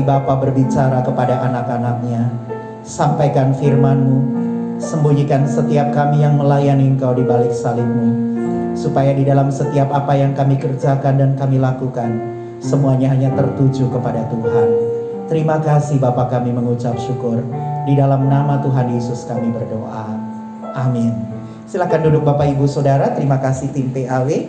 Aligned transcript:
Seperti 0.00 0.16
Bapa 0.16 0.40
berbicara 0.40 1.04
kepada 1.04 1.44
anak-anaknya. 1.44 2.24
Sampaikan 2.80 3.52
firman-Mu. 3.52 4.18
Sembunyikan 4.80 5.44
setiap 5.44 5.92
kami 5.92 6.24
yang 6.24 6.40
melayani 6.40 6.88
Engkau 6.88 7.12
di 7.12 7.20
balik 7.20 7.52
salibmu. 7.52 8.08
Supaya 8.72 9.12
di 9.12 9.28
dalam 9.28 9.52
setiap 9.52 9.92
apa 9.92 10.16
yang 10.16 10.32
kami 10.32 10.56
kerjakan 10.56 11.20
dan 11.20 11.30
kami 11.36 11.60
lakukan, 11.60 12.16
semuanya 12.64 13.12
hanya 13.12 13.28
tertuju 13.36 13.92
kepada 13.92 14.24
Tuhan. 14.32 14.68
Terima 15.28 15.60
kasih 15.60 16.00
Bapak 16.00 16.32
kami 16.32 16.48
mengucap 16.56 16.96
syukur. 16.96 17.44
Di 17.84 17.92
dalam 17.92 18.24
nama 18.24 18.56
Tuhan 18.64 18.96
Yesus 18.96 19.28
kami 19.28 19.52
berdoa. 19.52 20.16
Amin. 20.80 21.12
Silakan 21.68 22.08
duduk 22.08 22.24
Bapak 22.24 22.48
Ibu 22.48 22.64
Saudara. 22.64 23.12
Terima 23.12 23.36
kasih 23.36 23.68
tim 23.68 23.92
PAW. 23.92 24.48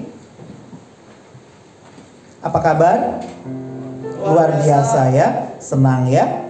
Apa 2.40 2.60
kabar? 2.64 3.20
Luar 4.22 4.54
biasa 4.62 5.10
ya, 5.10 5.58
senang 5.58 6.06
ya. 6.06 6.46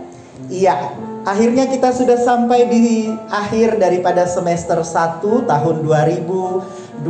Iya, 0.51 0.75
akhirnya 1.23 1.71
kita 1.71 1.95
sudah 1.95 2.19
sampai 2.19 2.67
di 2.67 3.07
akhir 3.31 3.79
daripada 3.79 4.27
semester 4.27 4.83
1 4.83 5.47
tahun 5.47 5.75
2022. 5.87 7.01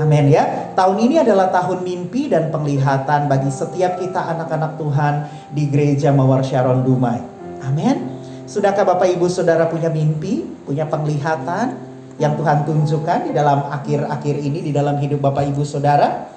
Amin 0.00 0.32
ya. 0.32 0.72
Tahun 0.72 0.96
ini 0.96 1.20
adalah 1.20 1.52
tahun 1.52 1.84
mimpi 1.84 2.32
dan 2.32 2.48
penglihatan 2.48 3.28
bagi 3.28 3.52
setiap 3.52 4.00
kita 4.00 4.32
anak-anak 4.32 4.80
Tuhan 4.80 5.28
di 5.52 5.68
Gereja 5.68 6.08
Mawar 6.08 6.40
Sharon 6.40 6.80
Dumai. 6.82 7.20
Amin. 7.60 8.08
Sudahkah 8.48 8.88
Bapak 8.88 9.12
Ibu 9.12 9.28
Saudara 9.28 9.68
punya 9.68 9.92
mimpi, 9.92 10.42
punya 10.64 10.88
penglihatan 10.88 11.76
yang 12.16 12.32
Tuhan 12.34 12.64
tunjukkan 12.64 13.28
di 13.28 13.32
dalam 13.36 13.68
akhir-akhir 13.68 14.36
ini 14.40 14.64
di 14.64 14.72
dalam 14.72 14.96
hidup 14.98 15.20
Bapak 15.20 15.52
Ibu 15.52 15.62
Saudara? 15.68 16.29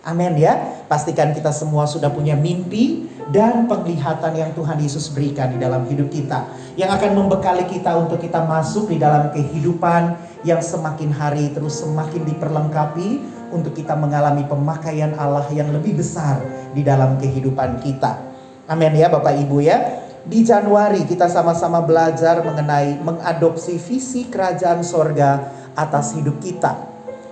Amin 0.00 0.40
ya. 0.40 0.80
Pastikan 0.88 1.36
kita 1.36 1.52
semua 1.52 1.84
sudah 1.84 2.08
punya 2.08 2.32
mimpi 2.32 3.04
dan 3.28 3.68
penglihatan 3.68 4.32
yang 4.32 4.50
Tuhan 4.56 4.80
Yesus 4.80 5.12
berikan 5.12 5.52
di 5.52 5.60
dalam 5.60 5.84
hidup 5.84 6.08
kita. 6.08 6.48
Yang 6.74 6.90
akan 6.96 7.10
membekali 7.20 7.68
kita 7.68 8.00
untuk 8.00 8.16
kita 8.16 8.48
masuk 8.48 8.88
di 8.88 8.96
dalam 8.96 9.28
kehidupan 9.28 10.16
yang 10.48 10.64
semakin 10.64 11.12
hari 11.12 11.52
terus 11.52 11.84
semakin 11.84 12.24
diperlengkapi 12.24 13.20
untuk 13.52 13.76
kita 13.76 13.92
mengalami 13.92 14.48
pemakaian 14.48 15.12
Allah 15.20 15.44
yang 15.52 15.68
lebih 15.68 16.00
besar 16.00 16.40
di 16.72 16.80
dalam 16.80 17.20
kehidupan 17.20 17.84
kita. 17.84 18.24
Amin 18.72 18.96
ya 18.96 19.12
Bapak 19.12 19.36
Ibu 19.36 19.60
ya. 19.60 20.00
Di 20.24 20.40
Januari 20.40 21.04
kita 21.04 21.28
sama-sama 21.28 21.84
belajar 21.84 22.40
mengenai 22.40 22.96
mengadopsi 23.04 23.76
visi 23.76 24.32
kerajaan 24.32 24.80
sorga 24.80 25.52
atas 25.76 26.16
hidup 26.16 26.40
kita 26.40 26.89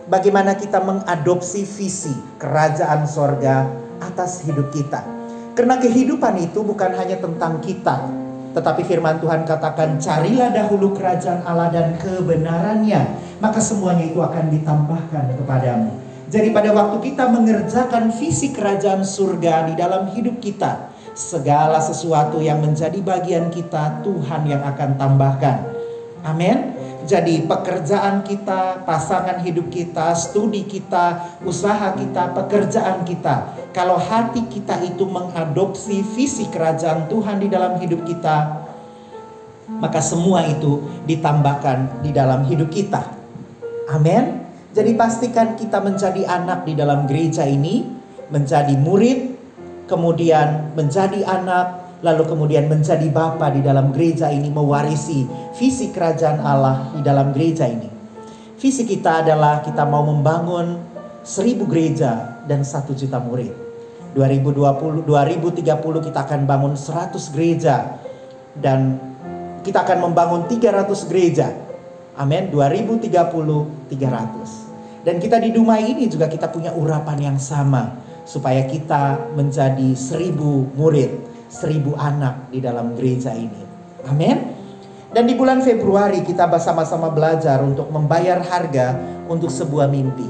bagaimana 0.08 0.56
kita 0.56 0.80
mengadopsi 0.80 1.62
visi 1.68 2.12
kerajaan 2.40 3.04
sorga 3.04 3.68
atas 4.00 4.42
hidup 4.48 4.72
kita. 4.72 5.04
Karena 5.52 5.76
kehidupan 5.76 6.38
itu 6.40 6.64
bukan 6.64 6.96
hanya 6.96 7.20
tentang 7.20 7.60
kita, 7.60 8.08
tetapi 8.56 8.82
firman 8.88 9.20
Tuhan 9.20 9.44
katakan 9.44 10.00
carilah 10.00 10.50
dahulu 10.50 10.96
kerajaan 10.96 11.44
Allah 11.44 11.68
dan 11.68 11.94
kebenarannya, 12.00 13.00
maka 13.38 13.60
semuanya 13.60 14.08
itu 14.08 14.18
akan 14.18 14.48
ditambahkan 14.48 15.24
kepadamu. 15.36 15.92
Jadi 16.28 16.52
pada 16.52 16.70
waktu 16.76 17.12
kita 17.12 17.24
mengerjakan 17.32 18.12
visi 18.12 18.52
kerajaan 18.52 19.00
surga 19.00 19.72
di 19.72 19.74
dalam 19.74 20.12
hidup 20.12 20.38
kita, 20.38 20.92
segala 21.18 21.82
sesuatu 21.82 22.38
yang 22.38 22.62
menjadi 22.62 23.02
bagian 23.02 23.50
kita 23.50 24.04
Tuhan 24.06 24.46
yang 24.46 24.62
akan 24.62 24.94
tambahkan. 24.94 25.56
Amin. 26.22 26.77
Jadi 27.08 27.48
pekerjaan 27.48 28.20
kita, 28.20 28.84
pasangan 28.84 29.40
hidup 29.40 29.72
kita, 29.72 30.12
studi 30.12 30.68
kita, 30.68 31.40
usaha 31.40 31.96
kita, 31.96 32.36
pekerjaan 32.36 33.00
kita. 33.08 33.56
Kalau 33.72 33.96
hati 33.96 34.44
kita 34.44 34.84
itu 34.84 35.08
mengadopsi 35.08 36.04
visi 36.04 36.44
kerajaan 36.52 37.08
Tuhan 37.08 37.40
di 37.40 37.48
dalam 37.48 37.80
hidup 37.80 38.04
kita, 38.04 38.60
maka 39.80 40.04
semua 40.04 40.44
itu 40.52 40.84
ditambahkan 41.08 42.04
di 42.04 42.12
dalam 42.12 42.44
hidup 42.44 42.68
kita. 42.68 43.00
Amin. 43.88 44.44
Jadi 44.76 44.92
pastikan 44.92 45.56
kita 45.56 45.80
menjadi 45.80 46.28
anak 46.28 46.68
di 46.68 46.76
dalam 46.76 47.08
gereja 47.08 47.48
ini, 47.48 47.88
menjadi 48.28 48.76
murid, 48.76 49.32
kemudian 49.88 50.76
menjadi 50.76 51.24
anak, 51.24 51.87
lalu 52.02 52.22
kemudian 52.30 52.70
menjadi 52.70 53.10
bapa 53.10 53.50
di 53.50 53.60
dalam 53.62 53.90
gereja 53.90 54.30
ini 54.30 54.50
mewarisi 54.50 55.26
visi 55.58 55.90
kerajaan 55.90 56.38
Allah 56.38 56.94
di 56.94 57.02
dalam 57.02 57.34
gereja 57.34 57.66
ini. 57.66 57.90
Visi 58.58 58.82
kita 58.86 59.22
adalah 59.22 59.62
kita 59.62 59.86
mau 59.86 60.02
membangun 60.06 60.78
seribu 61.22 61.66
gereja 61.66 62.42
dan 62.46 62.62
satu 62.66 62.94
juta 62.94 63.22
murid. 63.22 63.54
2020, 64.14 65.04
2030 65.06 66.06
kita 66.10 66.18
akan 66.26 66.40
bangun 66.48 66.74
100 66.74 67.34
gereja 67.34 68.00
dan 68.58 68.98
kita 69.62 69.84
akan 69.84 70.10
membangun 70.10 70.42
300 70.50 70.90
gereja. 71.06 71.54
Amin. 72.18 72.50
2030 72.50 73.14
300. 73.94 75.06
Dan 75.06 75.22
kita 75.22 75.38
di 75.38 75.54
Dumai 75.54 75.94
ini 75.94 76.10
juga 76.10 76.26
kita 76.26 76.50
punya 76.50 76.74
urapan 76.74 77.30
yang 77.32 77.38
sama 77.38 77.94
supaya 78.26 78.66
kita 78.66 79.32
menjadi 79.38 79.94
seribu 79.94 80.66
murid 80.74 81.27
seribu 81.48 81.96
anak 81.96 82.52
di 82.52 82.60
dalam 82.60 82.92
gereja 82.94 83.32
ini. 83.32 83.64
Amin. 84.06 84.54
Dan 85.08 85.24
di 85.24 85.32
bulan 85.32 85.64
Februari 85.64 86.20
kita 86.20 86.44
bersama-sama 86.44 87.08
belajar 87.08 87.64
untuk 87.64 87.88
membayar 87.88 88.44
harga 88.44 88.92
untuk 89.24 89.48
sebuah 89.48 89.88
mimpi. 89.88 90.28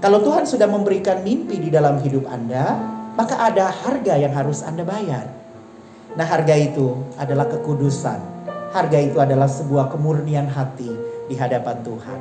Kalau 0.00 0.20
Tuhan 0.20 0.44
sudah 0.44 0.68
memberikan 0.68 1.24
mimpi 1.24 1.56
di 1.56 1.72
dalam 1.72 2.00
hidup 2.04 2.28
Anda, 2.28 2.76
maka 3.16 3.40
ada 3.40 3.72
harga 3.72 4.20
yang 4.20 4.32
harus 4.36 4.60
Anda 4.60 4.84
bayar. 4.84 5.28
Nah, 6.16 6.26
harga 6.28 6.52
itu 6.56 7.00
adalah 7.16 7.48
kekudusan. 7.48 8.20
Harga 8.76 8.98
itu 9.00 9.16
adalah 9.18 9.48
sebuah 9.48 9.88
kemurnian 9.92 10.46
hati 10.52 10.88
di 11.28 11.34
hadapan 11.36 11.80
Tuhan. 11.80 12.20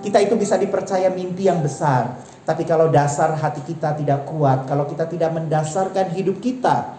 Kita 0.00 0.18
itu 0.22 0.34
bisa 0.38 0.56
dipercaya 0.56 1.10
mimpi 1.12 1.50
yang 1.50 1.60
besar, 1.60 2.16
tapi 2.46 2.62
kalau 2.62 2.88
dasar 2.88 3.34
hati 3.34 3.58
kita 3.66 3.98
tidak 3.98 4.22
kuat, 4.30 4.70
kalau 4.70 4.86
kita 4.86 5.04
tidak 5.10 5.34
mendasarkan 5.34 6.14
hidup 6.14 6.38
kita 6.38 6.95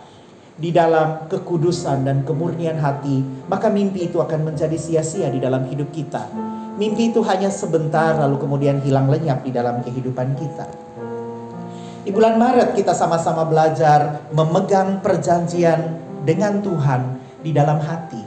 di 0.57 0.73
dalam 0.73 1.29
kekudusan 1.29 2.01
dan 2.01 2.25
kemurnian 2.25 2.81
hati, 2.81 3.21
maka 3.45 3.69
mimpi 3.69 4.09
itu 4.09 4.17
akan 4.17 4.53
menjadi 4.53 4.73
sia-sia 4.73 5.29
di 5.29 5.37
dalam 5.37 5.69
hidup 5.69 5.93
kita. 5.93 6.25
Mimpi 6.77 7.13
itu 7.13 7.21
hanya 7.25 7.53
sebentar 7.53 8.17
lalu 8.17 8.41
kemudian 8.41 8.81
hilang 8.81 9.09
lenyap 9.09 9.45
di 9.45 9.53
dalam 9.53 9.85
kehidupan 9.85 10.33
kita. 10.37 10.65
Di 12.05 12.09
bulan 12.09 12.41
Maret 12.41 12.73
kita 12.73 12.93
sama-sama 12.97 13.45
belajar 13.45 14.25
memegang 14.33 15.01
perjanjian 15.01 16.01
dengan 16.25 16.61
Tuhan 16.65 17.21
di 17.41 17.53
dalam 17.53 17.77
hati. 17.77 18.21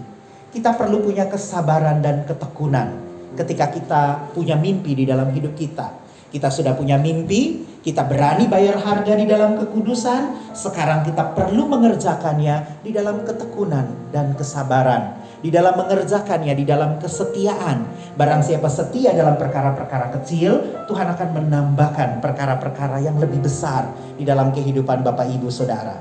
Kita 0.51 0.75
perlu 0.75 1.03
punya 1.03 1.31
kesabaran 1.31 2.03
dan 2.03 2.27
ketekunan 2.27 2.95
ketika 3.39 3.71
kita 3.71 4.03
punya 4.35 4.59
mimpi 4.59 4.99
di 4.99 5.07
dalam 5.07 5.31
hidup 5.31 5.55
kita. 5.55 5.95
Kita 6.31 6.47
sudah 6.47 6.79
punya 6.79 6.95
mimpi, 6.95 7.67
kita 7.83 8.07
berani 8.07 8.47
bayar 8.47 8.79
harga 8.79 9.19
di 9.19 9.27
dalam 9.27 9.59
kekudusan. 9.59 10.55
Sekarang 10.55 11.03
kita 11.03 11.35
perlu 11.35 11.67
mengerjakannya 11.67 12.87
di 12.87 12.95
dalam 12.95 13.27
ketekunan 13.27 14.15
dan 14.15 14.39
kesabaran. 14.39 15.19
Di 15.41 15.49
dalam 15.49 15.75
mengerjakannya, 15.75 16.53
di 16.53 16.69
dalam 16.69 17.01
kesetiaan. 17.01 17.89
Barang 18.15 18.45
siapa 18.45 18.69
setia 18.69 19.17
dalam 19.17 19.41
perkara-perkara 19.41 20.13
kecil, 20.21 20.85
Tuhan 20.85 21.09
akan 21.17 21.29
menambahkan 21.33 22.21
perkara-perkara 22.21 23.01
yang 23.01 23.17
lebih 23.17 23.41
besar 23.43 23.89
di 24.21 24.23
dalam 24.23 24.53
kehidupan 24.53 25.01
Bapak 25.01 25.27
Ibu 25.33 25.49
Saudara. 25.49 25.97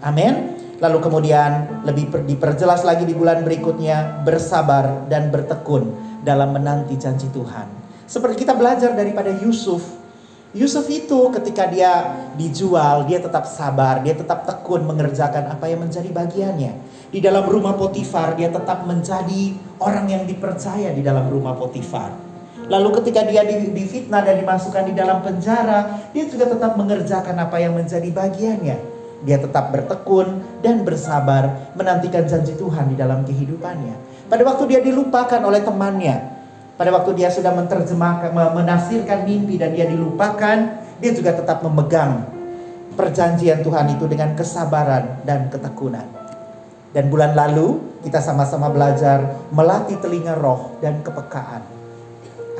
Amin. 0.00 0.58
Lalu 0.80 0.98
kemudian 1.04 1.84
lebih 1.84 2.08
diperjelas 2.24 2.86
lagi 2.88 3.04
di 3.04 3.12
bulan 3.12 3.44
berikutnya, 3.44 4.24
bersabar 4.24 5.04
dan 5.12 5.28
bertekun 5.28 5.92
dalam 6.24 6.56
menanti 6.56 6.96
janji 6.96 7.28
Tuhan. 7.28 7.77
Seperti 8.08 8.48
kita 8.48 8.56
belajar 8.56 8.96
daripada 8.96 9.28
Yusuf. 9.44 9.84
Yusuf 10.56 10.88
itu 10.88 11.28
ketika 11.28 11.68
dia 11.68 12.16
dijual, 12.40 13.04
dia 13.04 13.20
tetap 13.20 13.44
sabar, 13.44 14.00
dia 14.00 14.16
tetap 14.16 14.48
tekun 14.48 14.80
mengerjakan 14.88 15.52
apa 15.52 15.68
yang 15.68 15.84
menjadi 15.84 16.08
bagiannya. 16.08 16.72
Di 17.12 17.20
dalam 17.20 17.44
rumah 17.44 17.76
Potifar, 17.76 18.32
dia 18.32 18.48
tetap 18.48 18.88
menjadi 18.88 19.52
orang 19.76 20.08
yang 20.08 20.24
dipercaya 20.24 20.96
di 20.96 21.04
dalam 21.04 21.28
rumah 21.28 21.52
Potifar. 21.52 22.16
Lalu 22.72 22.96
ketika 22.96 23.28
dia 23.28 23.44
difitnah 23.44 24.24
dan 24.24 24.40
dimasukkan 24.40 24.88
di 24.88 24.96
dalam 24.96 25.20
penjara, 25.20 26.08
dia 26.16 26.24
juga 26.24 26.48
tetap 26.48 26.80
mengerjakan 26.80 27.36
apa 27.36 27.60
yang 27.60 27.76
menjadi 27.76 28.08
bagiannya. 28.08 28.76
Dia 29.28 29.36
tetap 29.36 29.68
bertekun 29.68 30.40
dan 30.64 30.80
bersabar 30.80 31.72
menantikan 31.76 32.24
janji 32.24 32.56
Tuhan 32.56 32.88
di 32.88 32.96
dalam 32.96 33.20
kehidupannya. 33.28 34.24
Pada 34.32 34.42
waktu 34.48 34.64
dia 34.64 34.80
dilupakan 34.80 35.40
oleh 35.44 35.60
temannya, 35.60 36.37
pada 36.78 36.94
waktu 36.94 37.18
dia 37.18 37.26
sudah 37.26 37.50
menerjemahkan, 37.58 38.30
menafsirkan 38.30 39.26
mimpi 39.26 39.58
dan 39.58 39.74
dia 39.74 39.90
dilupakan, 39.90 40.78
dia 41.02 41.10
juga 41.10 41.34
tetap 41.34 41.58
memegang 41.66 42.22
perjanjian 42.94 43.66
Tuhan 43.66 43.98
itu 43.98 44.06
dengan 44.06 44.38
kesabaran 44.38 45.26
dan 45.26 45.50
ketekunan. 45.50 46.06
Dan 46.94 47.10
bulan 47.10 47.34
lalu 47.34 47.82
kita 48.06 48.22
sama-sama 48.22 48.70
belajar 48.70 49.42
melatih 49.50 49.98
telinga 49.98 50.38
roh 50.38 50.78
dan 50.78 51.02
kepekaan. 51.02 51.66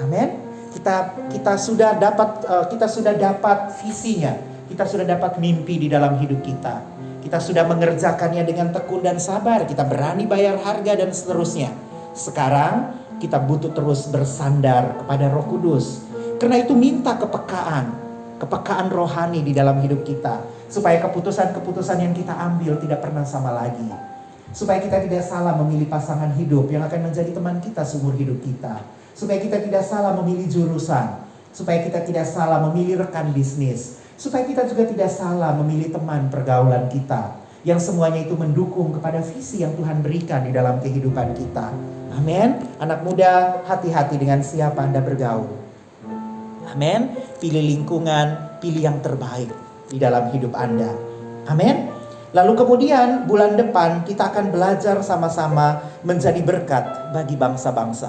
Amin. 0.02 0.50
Kita 0.74 1.14
kita 1.30 1.54
sudah 1.54 1.94
dapat 1.96 2.42
uh, 2.44 2.66
kita 2.68 2.86
sudah 2.86 3.16
dapat 3.16 3.72
visinya 3.80 4.36
Kita 4.68 4.84
sudah 4.84 5.08
dapat 5.08 5.40
mimpi 5.40 5.80
di 5.80 5.88
dalam 5.88 6.20
hidup 6.20 6.44
kita. 6.44 6.84
Kita 7.24 7.40
sudah 7.40 7.64
mengerjakannya 7.64 8.44
dengan 8.44 8.68
tekun 8.68 9.00
dan 9.00 9.16
sabar. 9.16 9.64
Kita 9.64 9.80
berani 9.88 10.28
bayar 10.28 10.60
harga 10.60 10.92
dan 10.92 11.08
seterusnya. 11.08 11.72
Sekarang 12.12 12.92
kita 13.18 13.42
butuh 13.42 13.74
terus 13.74 14.06
bersandar 14.08 15.02
kepada 15.02 15.28
Roh 15.30 15.46
Kudus. 15.46 16.06
Karena 16.38 16.62
itu 16.62 16.72
minta 16.72 17.18
kepekaan, 17.18 17.90
kepekaan 18.38 18.88
rohani 18.94 19.42
di 19.42 19.50
dalam 19.50 19.82
hidup 19.82 20.06
kita 20.06 20.58
supaya 20.70 21.00
keputusan-keputusan 21.02 21.98
yang 21.98 22.14
kita 22.14 22.30
ambil 22.30 22.78
tidak 22.78 23.02
pernah 23.02 23.26
sama 23.26 23.50
lagi. 23.50 23.90
Supaya 24.54 24.80
kita 24.80 25.04
tidak 25.04 25.24
salah 25.26 25.56
memilih 25.60 25.90
pasangan 25.90 26.32
hidup 26.36 26.72
yang 26.72 26.86
akan 26.86 27.10
menjadi 27.12 27.34
teman 27.36 27.60
kita 27.60 27.84
seumur 27.84 28.16
hidup 28.16 28.40
kita. 28.40 28.80
Supaya 29.12 29.42
kita 29.42 29.60
tidak 29.60 29.84
salah 29.84 30.16
memilih 30.16 30.48
jurusan. 30.48 31.26
Supaya 31.52 31.84
kita 31.84 32.06
tidak 32.06 32.24
salah 32.24 32.64
memilih 32.70 33.04
rekan 33.04 33.34
bisnis. 33.34 34.00
Supaya 34.16 34.46
kita 34.48 34.64
juga 34.64 34.88
tidak 34.88 35.10
salah 35.12 35.52
memilih 35.58 35.92
teman 35.92 36.32
pergaulan 36.32 36.88
kita. 36.88 37.47
Yang 37.68 37.92
semuanya 37.92 38.24
itu 38.24 38.32
mendukung 38.32 38.96
kepada 38.96 39.20
visi 39.20 39.60
yang 39.60 39.76
Tuhan 39.76 40.00
berikan 40.00 40.40
di 40.40 40.56
dalam 40.56 40.80
kehidupan 40.80 41.36
kita. 41.36 41.68
Amin. 42.16 42.64
Anak 42.80 43.04
muda, 43.04 43.60
hati-hati 43.68 44.16
dengan 44.16 44.40
siapa 44.40 44.80
Anda 44.80 45.04
bergaul. 45.04 45.52
Amin. 46.72 47.12
Pilih 47.36 47.60
lingkungan, 47.60 48.56
pilih 48.64 48.88
yang 48.88 49.04
terbaik 49.04 49.52
di 49.92 50.00
dalam 50.00 50.32
hidup 50.32 50.56
Anda. 50.56 50.96
Amin. 51.44 51.92
Lalu 52.32 52.56
kemudian 52.56 53.28
bulan 53.28 53.60
depan 53.60 54.00
kita 54.08 54.32
akan 54.32 54.48
belajar 54.48 55.04
sama-sama 55.04 55.92
menjadi 56.08 56.40
berkat 56.40 57.12
bagi 57.12 57.36
bangsa-bangsa. 57.36 58.08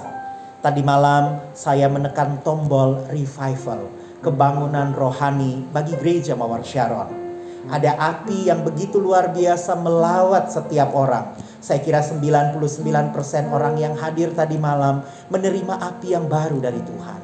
Tadi 0.63 0.79
malam 0.87 1.51
saya 1.51 1.91
menekan 1.91 2.39
tombol 2.47 3.03
revival, 3.11 3.91
kebangunan 4.23 4.95
rohani 4.95 5.67
bagi 5.75 5.99
gereja 5.99 6.31
Mawar 6.39 6.63
Sharon. 6.63 7.28
Ada 7.67 7.99
api 7.99 8.47
yang 8.47 8.63
begitu 8.63 9.03
luar 9.03 9.35
biasa 9.35 9.75
melawat 9.75 10.47
setiap 10.47 10.95
orang. 10.95 11.35
Saya 11.59 11.83
kira 11.83 11.99
99% 11.99 13.11
orang 13.51 13.75
yang 13.75 13.99
hadir 13.99 14.31
tadi 14.31 14.55
malam 14.55 15.03
menerima 15.27 15.75
api 15.75 16.15
yang 16.15 16.31
baru 16.31 16.63
dari 16.63 16.79
Tuhan. 16.79 17.19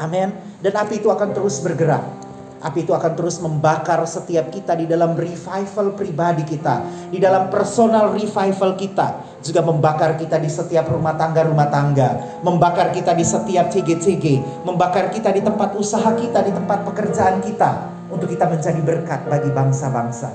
Amin. 0.00 0.32
Dan 0.64 0.72
api 0.72 1.04
itu 1.04 1.12
akan 1.12 1.36
terus 1.36 1.60
bergerak 1.60 2.22
Api 2.62 2.86
itu 2.86 2.94
akan 2.94 3.18
terus 3.18 3.42
membakar 3.42 3.98
setiap 4.06 4.54
kita 4.54 4.78
di 4.78 4.86
dalam 4.86 5.18
revival 5.18 5.98
pribadi 5.98 6.46
kita, 6.46 6.86
di 7.10 7.18
dalam 7.18 7.50
personal 7.50 8.14
revival 8.14 8.78
kita, 8.78 9.18
juga 9.42 9.66
membakar 9.66 10.14
kita 10.14 10.38
di 10.38 10.46
setiap 10.46 10.86
rumah 10.86 11.18
tangga-rumah 11.18 11.66
tangga, 11.66 12.38
membakar 12.46 12.94
kita 12.94 13.18
di 13.18 13.26
setiap 13.26 13.66
CG-CG, 13.66 14.38
membakar 14.62 15.10
kita 15.10 15.34
di 15.34 15.42
tempat 15.42 15.74
usaha 15.74 16.06
kita, 16.14 16.38
di 16.46 16.54
tempat 16.54 16.86
pekerjaan 16.86 17.42
kita, 17.42 17.91
untuk 18.12 18.28
kita 18.28 18.44
menjadi 18.44 18.80
berkat 18.84 19.24
bagi 19.26 19.48
bangsa-bangsa. 19.48 20.30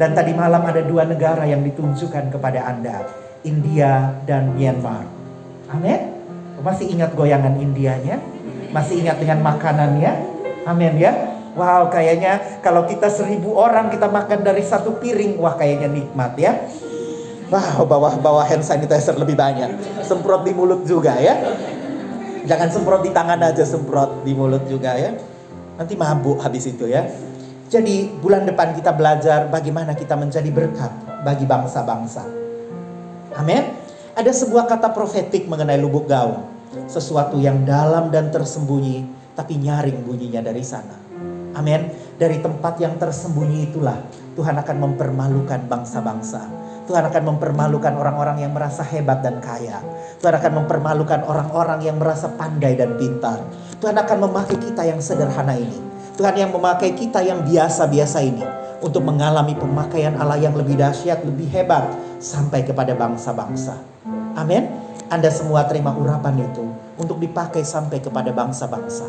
Dan 0.00 0.16
tadi 0.16 0.32
malam 0.32 0.64
ada 0.64 0.80
dua 0.80 1.04
negara 1.04 1.44
yang 1.44 1.60
ditunjukkan 1.60 2.32
kepada 2.32 2.64
Anda, 2.64 3.04
India 3.44 4.16
dan 4.24 4.56
Myanmar. 4.56 5.04
Amin. 5.68 6.16
Masih 6.64 6.88
ingat 6.88 7.12
goyangan 7.12 7.60
Indianya? 7.60 8.16
Masih 8.72 9.04
ingat 9.04 9.20
dengan 9.20 9.44
makanannya? 9.44 10.12
Amin 10.64 10.96
ya. 10.96 11.12
Wow, 11.52 11.92
kayaknya 11.92 12.64
kalau 12.64 12.88
kita 12.88 13.12
seribu 13.12 13.52
orang 13.60 13.92
kita 13.92 14.08
makan 14.08 14.40
dari 14.40 14.64
satu 14.64 14.96
piring, 14.96 15.36
wah 15.36 15.52
kayaknya 15.52 15.92
nikmat 15.92 16.32
ya. 16.40 16.56
Wow, 17.52 17.84
bawah-bawah 17.84 18.48
hand 18.48 18.64
sanitizer 18.64 19.12
lebih 19.20 19.36
banyak. 19.36 19.68
Semprot 20.00 20.48
di 20.48 20.56
mulut 20.56 20.88
juga 20.88 21.12
ya. 21.20 21.36
Jangan 22.48 22.72
semprot 22.72 23.04
di 23.04 23.12
tangan 23.12 23.36
aja, 23.44 23.60
semprot 23.68 24.24
di 24.24 24.32
mulut 24.32 24.64
juga 24.64 24.96
ya. 24.96 25.12
Nanti 25.76 25.94
mabuk 25.96 26.40
habis 26.44 26.68
itu 26.68 26.88
ya. 26.88 27.08
Jadi 27.72 28.12
bulan 28.20 28.44
depan 28.44 28.76
kita 28.76 28.92
belajar 28.92 29.48
bagaimana 29.48 29.96
kita 29.96 30.12
menjadi 30.12 30.48
berkat 30.52 30.92
bagi 31.24 31.48
bangsa-bangsa. 31.48 32.24
Amin. 33.40 33.64
Ada 34.12 34.28
sebuah 34.28 34.68
kata 34.68 34.92
profetik 34.92 35.48
mengenai 35.48 35.80
lubuk 35.80 36.04
gaung. 36.04 36.44
Sesuatu 36.84 37.40
yang 37.40 37.64
dalam 37.64 38.12
dan 38.12 38.28
tersembunyi, 38.28 39.08
tapi 39.32 39.56
nyaring 39.56 40.04
bunyinya 40.04 40.44
dari 40.44 40.60
sana. 40.60 41.00
Amin. 41.56 41.88
Dari 42.20 42.44
tempat 42.44 42.76
yang 42.76 43.00
tersembunyi 43.00 43.72
itulah 43.72 43.96
Tuhan 44.36 44.56
akan 44.60 44.76
mempermalukan 44.76 45.64
bangsa-bangsa. 45.64 46.61
Tuhan 46.92 47.08
akan 47.08 47.24
mempermalukan 47.24 47.96
orang-orang 47.96 48.44
yang 48.44 48.52
merasa 48.52 48.84
hebat 48.84 49.24
dan 49.24 49.40
kaya. 49.40 49.80
Tuhan 50.20 50.36
akan 50.36 50.60
mempermalukan 50.60 51.24
orang-orang 51.24 51.88
yang 51.88 51.96
merasa 51.96 52.28
pandai 52.28 52.76
dan 52.76 53.00
pintar. 53.00 53.40
Tuhan 53.80 53.96
akan 53.96 54.28
memakai 54.28 54.60
kita 54.60 54.84
yang 54.84 55.00
sederhana 55.00 55.56
ini. 55.56 55.80
Tuhan 56.20 56.36
yang 56.36 56.52
memakai 56.52 56.92
kita 56.92 57.24
yang 57.24 57.48
biasa-biasa 57.48 58.20
ini 58.20 58.44
untuk 58.84 59.08
mengalami 59.08 59.56
pemakaian 59.56 60.20
Allah 60.20 60.36
yang 60.36 60.52
lebih 60.52 60.76
dahsyat, 60.76 61.24
lebih 61.24 61.48
hebat 61.48 61.96
sampai 62.20 62.60
kepada 62.60 62.92
bangsa-bangsa. 62.92 63.72
Amin. 64.36 64.68
Anda 65.08 65.32
semua 65.32 65.64
terima 65.64 65.96
urapan 65.96 66.44
itu 66.44 66.76
untuk 67.00 67.16
dipakai 67.16 67.64
sampai 67.64 68.04
kepada 68.04 68.36
bangsa-bangsa. 68.36 69.08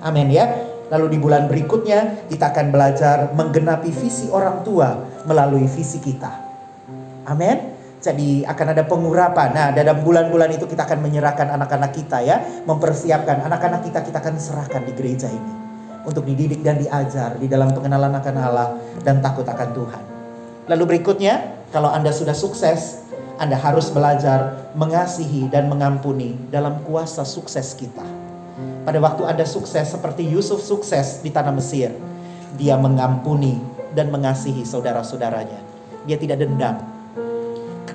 Amin 0.00 0.32
ya. 0.32 0.48
Lalu 0.88 1.12
di 1.12 1.18
bulan 1.20 1.44
berikutnya 1.44 2.24
kita 2.32 2.56
akan 2.56 2.72
belajar 2.72 3.36
menggenapi 3.36 3.92
visi 3.92 4.32
orang 4.32 4.64
tua 4.64 4.96
melalui 5.28 5.68
visi 5.68 6.00
kita. 6.00 6.47
Amin. 7.28 7.76
Jadi 7.98 8.46
akan 8.46 8.66
ada 8.72 8.86
pengurapan. 8.86 9.48
Nah, 9.52 9.68
dalam 9.74 10.00
bulan-bulan 10.06 10.54
itu 10.54 10.64
kita 10.70 10.86
akan 10.86 11.02
menyerahkan 11.02 11.50
anak-anak 11.50 11.92
kita 11.92 12.22
ya, 12.22 12.40
mempersiapkan 12.64 13.42
anak-anak 13.42 13.84
kita 13.90 14.06
kita 14.06 14.22
akan 14.22 14.38
serahkan 14.38 14.86
di 14.86 14.92
gereja 14.94 15.26
ini 15.26 15.52
untuk 16.06 16.22
dididik 16.24 16.62
dan 16.64 16.78
diajar 16.78 17.36
di 17.36 17.50
dalam 17.50 17.74
pengenalan 17.74 18.14
akan 18.16 18.34
Allah 18.38 18.68
dan 19.02 19.18
takut 19.18 19.44
akan 19.44 19.68
Tuhan. 19.74 20.02
Lalu 20.70 20.96
berikutnya, 20.96 21.64
kalau 21.74 21.90
Anda 21.90 22.14
sudah 22.14 22.32
sukses, 22.32 23.04
Anda 23.36 23.58
harus 23.58 23.90
belajar 23.90 24.70
mengasihi 24.78 25.50
dan 25.50 25.66
mengampuni 25.66 26.38
dalam 26.48 26.80
kuasa 26.86 27.26
sukses 27.26 27.74
kita. 27.74 28.04
Pada 28.86 28.98
waktu 29.04 29.26
Anda 29.28 29.44
sukses 29.44 29.90
seperti 29.90 30.24
Yusuf 30.24 30.64
sukses 30.64 31.20
di 31.20 31.28
tanah 31.28 31.52
Mesir. 31.52 31.92
Dia 32.56 32.80
mengampuni 32.80 33.60
dan 33.92 34.08
mengasihi 34.08 34.64
saudara-saudaranya. 34.64 35.60
Dia 36.08 36.16
tidak 36.16 36.40
dendam. 36.40 36.97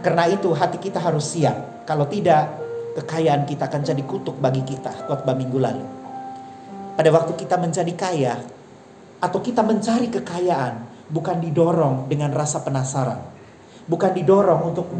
Karena 0.03 0.27
itu 0.27 0.51
hati 0.51 0.77
kita 0.77 0.99
harus 0.99 1.31
siap. 1.31 1.87
Kalau 1.87 2.05
tidak, 2.11 2.51
kekayaan 2.99 3.47
kita 3.47 3.71
akan 3.71 3.81
jadi 3.81 4.03
kutuk 4.03 4.37
bagi 4.37 4.61
kita. 4.67 5.07
Khotbah 5.07 5.33
minggu 5.33 5.57
lalu. 5.57 5.85
Pada 6.93 7.09
waktu 7.09 7.33
kita 7.39 7.55
menjadi 7.57 7.93
kaya, 7.95 8.35
atau 9.23 9.39
kita 9.39 9.63
mencari 9.63 10.11
kekayaan, 10.11 11.07
bukan 11.07 11.39
didorong 11.39 12.11
dengan 12.11 12.35
rasa 12.35 12.59
penasaran. 12.61 13.23
Bukan 13.87 14.11
didorong 14.11 14.75
untuk 14.75 14.91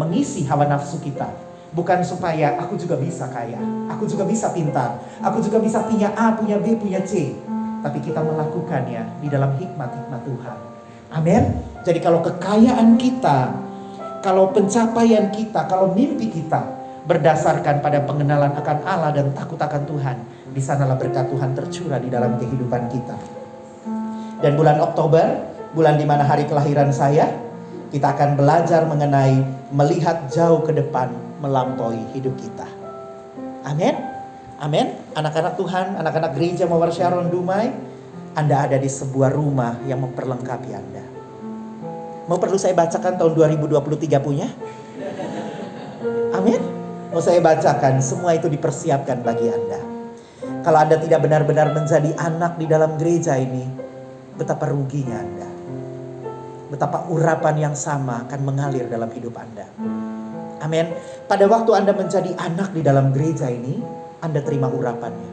mengisi 0.00 0.44
hawa 0.44 0.68
nafsu 0.68 1.00
kita 1.00 1.46
Bukan 1.76 2.00
supaya 2.00 2.56
aku 2.56 2.80
juga 2.80 2.96
bisa 2.96 3.28
kaya, 3.28 3.60
aku 3.92 4.08
juga 4.08 4.24
bisa 4.24 4.48
pintar, 4.48 4.96
aku 5.20 5.44
juga 5.44 5.60
bisa 5.60 5.84
punya 5.84 6.08
A, 6.16 6.32
punya 6.32 6.56
B, 6.56 6.72
punya 6.80 7.04
C. 7.04 7.36
Tapi 7.84 8.00
kita 8.00 8.24
melakukannya 8.24 9.20
di 9.20 9.28
dalam 9.28 9.52
hikmat-hikmat 9.60 10.20
Tuhan. 10.24 10.58
Amin. 11.12 11.42
Jadi 11.84 12.00
kalau 12.00 12.24
kekayaan 12.24 12.96
kita, 12.96 13.52
kalau 14.26 14.50
pencapaian 14.50 15.30
kita, 15.30 15.70
kalau 15.70 15.94
mimpi 15.94 16.26
kita 16.26 16.58
berdasarkan 17.06 17.78
pada 17.78 18.02
pengenalan 18.02 18.50
akan 18.58 18.82
Allah 18.82 19.14
dan 19.14 19.30
takut 19.30 19.54
akan 19.54 19.86
Tuhan, 19.86 20.18
di 20.50 20.58
sanalah 20.58 20.98
berkat 20.98 21.30
Tuhan 21.30 21.54
tercurah 21.54 22.02
di 22.02 22.10
dalam 22.10 22.34
kehidupan 22.34 22.90
kita. 22.90 23.14
Dan 24.42 24.58
bulan 24.58 24.82
Oktober, 24.82 25.46
bulan 25.78 25.94
di 25.94 26.02
mana 26.02 26.26
hari 26.26 26.42
kelahiran 26.42 26.90
saya, 26.90 27.30
kita 27.94 28.18
akan 28.18 28.34
belajar 28.34 28.82
mengenai 28.90 29.46
melihat 29.70 30.26
jauh 30.26 30.58
ke 30.66 30.74
depan 30.74 31.14
melampaui 31.38 32.02
hidup 32.10 32.34
kita. 32.34 32.66
Amin. 33.62 33.94
Amin. 34.58 34.90
Anak-anak 35.14 35.54
Tuhan, 35.54 36.02
anak-anak 36.02 36.34
gereja 36.34 36.66
Mawar 36.66 36.90
Sharon 36.90 37.30
Dumai, 37.30 37.70
Anda 38.34 38.66
ada 38.66 38.74
di 38.74 38.90
sebuah 38.90 39.30
rumah 39.30 39.78
yang 39.86 40.02
memperlengkapi 40.02 40.70
Anda. 40.74 41.05
Mau 42.26 42.42
perlu 42.42 42.58
saya 42.58 42.74
bacakan 42.74 43.14
tahun 43.14 43.32
2023 43.38 44.18
punya? 44.18 44.50
Amin. 46.34 46.58
Mau 47.14 47.22
saya 47.22 47.38
bacakan, 47.38 48.02
semua 48.02 48.34
itu 48.34 48.50
dipersiapkan 48.50 49.22
bagi 49.22 49.46
Anda. 49.46 49.78
Kalau 50.66 50.78
Anda 50.82 50.98
tidak 50.98 51.22
benar-benar 51.22 51.70
menjadi 51.70 52.10
anak 52.18 52.58
di 52.58 52.66
dalam 52.66 52.98
gereja 52.98 53.38
ini, 53.38 53.62
betapa 54.34 54.66
ruginya 54.66 55.22
Anda. 55.22 55.48
Betapa 56.66 57.06
urapan 57.06 57.70
yang 57.70 57.74
sama 57.78 58.26
akan 58.26 58.40
mengalir 58.42 58.90
dalam 58.90 59.06
hidup 59.14 59.38
Anda. 59.38 59.70
Amin. 60.66 60.98
Pada 61.30 61.46
waktu 61.46 61.78
Anda 61.78 61.94
menjadi 61.94 62.34
anak 62.42 62.74
di 62.74 62.82
dalam 62.82 63.14
gereja 63.14 63.46
ini, 63.46 63.78
Anda 64.18 64.42
terima 64.42 64.66
urapannya. 64.66 65.30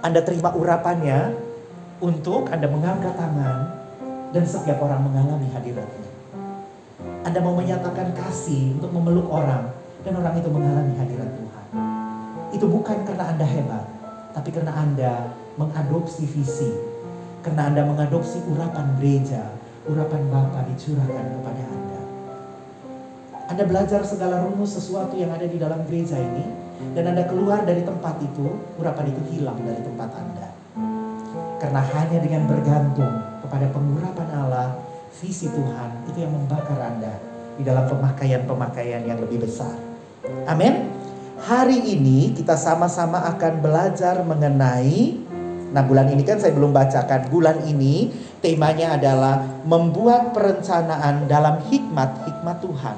Anda 0.00 0.24
terima 0.24 0.56
urapannya 0.56 1.36
untuk 2.00 2.48
Anda 2.48 2.64
mengangkat 2.64 3.12
tangan 3.12 3.83
dan 4.34 4.42
setiap 4.42 4.82
orang 4.82 5.06
mengalami 5.06 5.46
hadiratnya. 5.54 6.10
Anda 7.22 7.38
mau 7.38 7.54
menyatakan 7.54 8.12
kasih 8.18 8.74
untuk 8.76 8.90
memeluk 8.90 9.30
orang 9.30 9.70
dan 10.02 10.18
orang 10.18 10.34
itu 10.42 10.50
mengalami 10.50 10.92
hadirat 10.98 11.30
Tuhan. 11.38 11.66
Itu 12.50 12.66
bukan 12.66 13.06
karena 13.06 13.30
Anda 13.30 13.46
hebat, 13.46 13.86
tapi 14.34 14.50
karena 14.50 14.74
Anda 14.74 15.12
mengadopsi 15.54 16.26
visi 16.26 16.74
Karena 17.44 17.68
Anda 17.68 17.84
mengadopsi 17.84 18.40
urapan 18.48 18.96
gereja, 18.96 19.52
urapan 19.84 20.32
Bapa 20.32 20.64
dicurahkan 20.64 21.28
kepada 21.28 21.62
Anda. 21.68 22.00
Anda 23.52 23.62
belajar 23.68 24.00
segala 24.00 24.48
rumus 24.48 24.72
sesuatu 24.72 25.12
yang 25.12 25.28
ada 25.28 25.44
di 25.44 25.60
dalam 25.60 25.84
gereja 25.84 26.16
ini, 26.16 26.40
dan 26.96 27.12
Anda 27.12 27.28
keluar 27.28 27.68
dari 27.68 27.84
tempat 27.84 28.16
itu, 28.24 28.48
urapan 28.80 29.12
itu 29.12 29.20
hilang 29.28 29.60
dari 29.60 29.76
tempat 29.76 30.08
Anda. 30.16 30.48
Karena 31.60 31.84
hanya 31.84 32.18
dengan 32.24 32.48
bergantung 32.48 33.33
kepada 33.54 33.70
pengurapan 33.70 34.28
Allah, 34.34 34.68
visi 35.22 35.46
Tuhan, 35.46 36.10
itu 36.10 36.26
yang 36.26 36.34
membakar 36.34 36.74
Anda 36.74 37.22
di 37.54 37.62
dalam 37.62 37.86
pemakaian-pemakaian 37.86 39.06
yang 39.06 39.22
lebih 39.22 39.46
besar. 39.46 39.78
Amin. 40.50 40.90
Hari 41.38 41.94
ini 41.94 42.34
kita 42.34 42.58
sama-sama 42.58 43.22
akan 43.30 43.62
belajar 43.62 44.26
mengenai 44.26 45.22
Nah 45.74 45.82
bulan 45.82 46.06
ini 46.06 46.22
kan 46.22 46.38
saya 46.38 46.54
belum 46.54 46.70
bacakan. 46.70 47.34
Bulan 47.34 47.66
ini 47.66 48.06
temanya 48.38 48.94
adalah 48.94 49.42
membuat 49.66 50.30
perencanaan 50.30 51.26
dalam 51.26 51.58
hikmat-hikmat 51.66 52.56
Tuhan. 52.62 52.96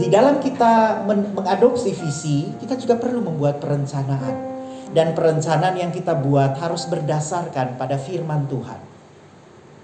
Di 0.00 0.08
dalam 0.08 0.40
kita 0.40 1.04
mengadopsi 1.04 1.92
visi, 1.92 2.48
kita 2.64 2.80
juga 2.80 2.96
perlu 2.96 3.20
membuat 3.20 3.60
perencanaan. 3.60 4.49
Dan 4.90 5.14
perencanaan 5.14 5.78
yang 5.78 5.94
kita 5.94 6.18
buat 6.18 6.58
harus 6.58 6.86
berdasarkan 6.90 7.78
pada 7.78 7.94
firman 7.94 8.50
Tuhan. 8.50 8.80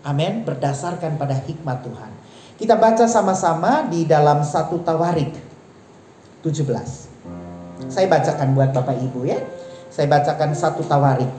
Amin, 0.03 0.43
berdasarkan 0.43 1.19
pada 1.19 1.39
hikmat 1.39 1.83
Tuhan. 1.87 2.11
Kita 2.57 2.75
baca 2.75 3.07
sama-sama 3.07 3.87
di 3.87 4.03
dalam 4.03 4.43
satu 4.43 4.83
Tawarik 4.83 5.35
17. 6.43 7.07
Saya 7.87 8.07
bacakan 8.11 8.55
buat 8.55 8.71
Bapak 8.75 8.97
Ibu 8.99 9.27
ya. 9.29 9.39
Saya 9.93 10.11
bacakan 10.11 10.53
satu 10.53 10.85
tawarik. 10.85 11.31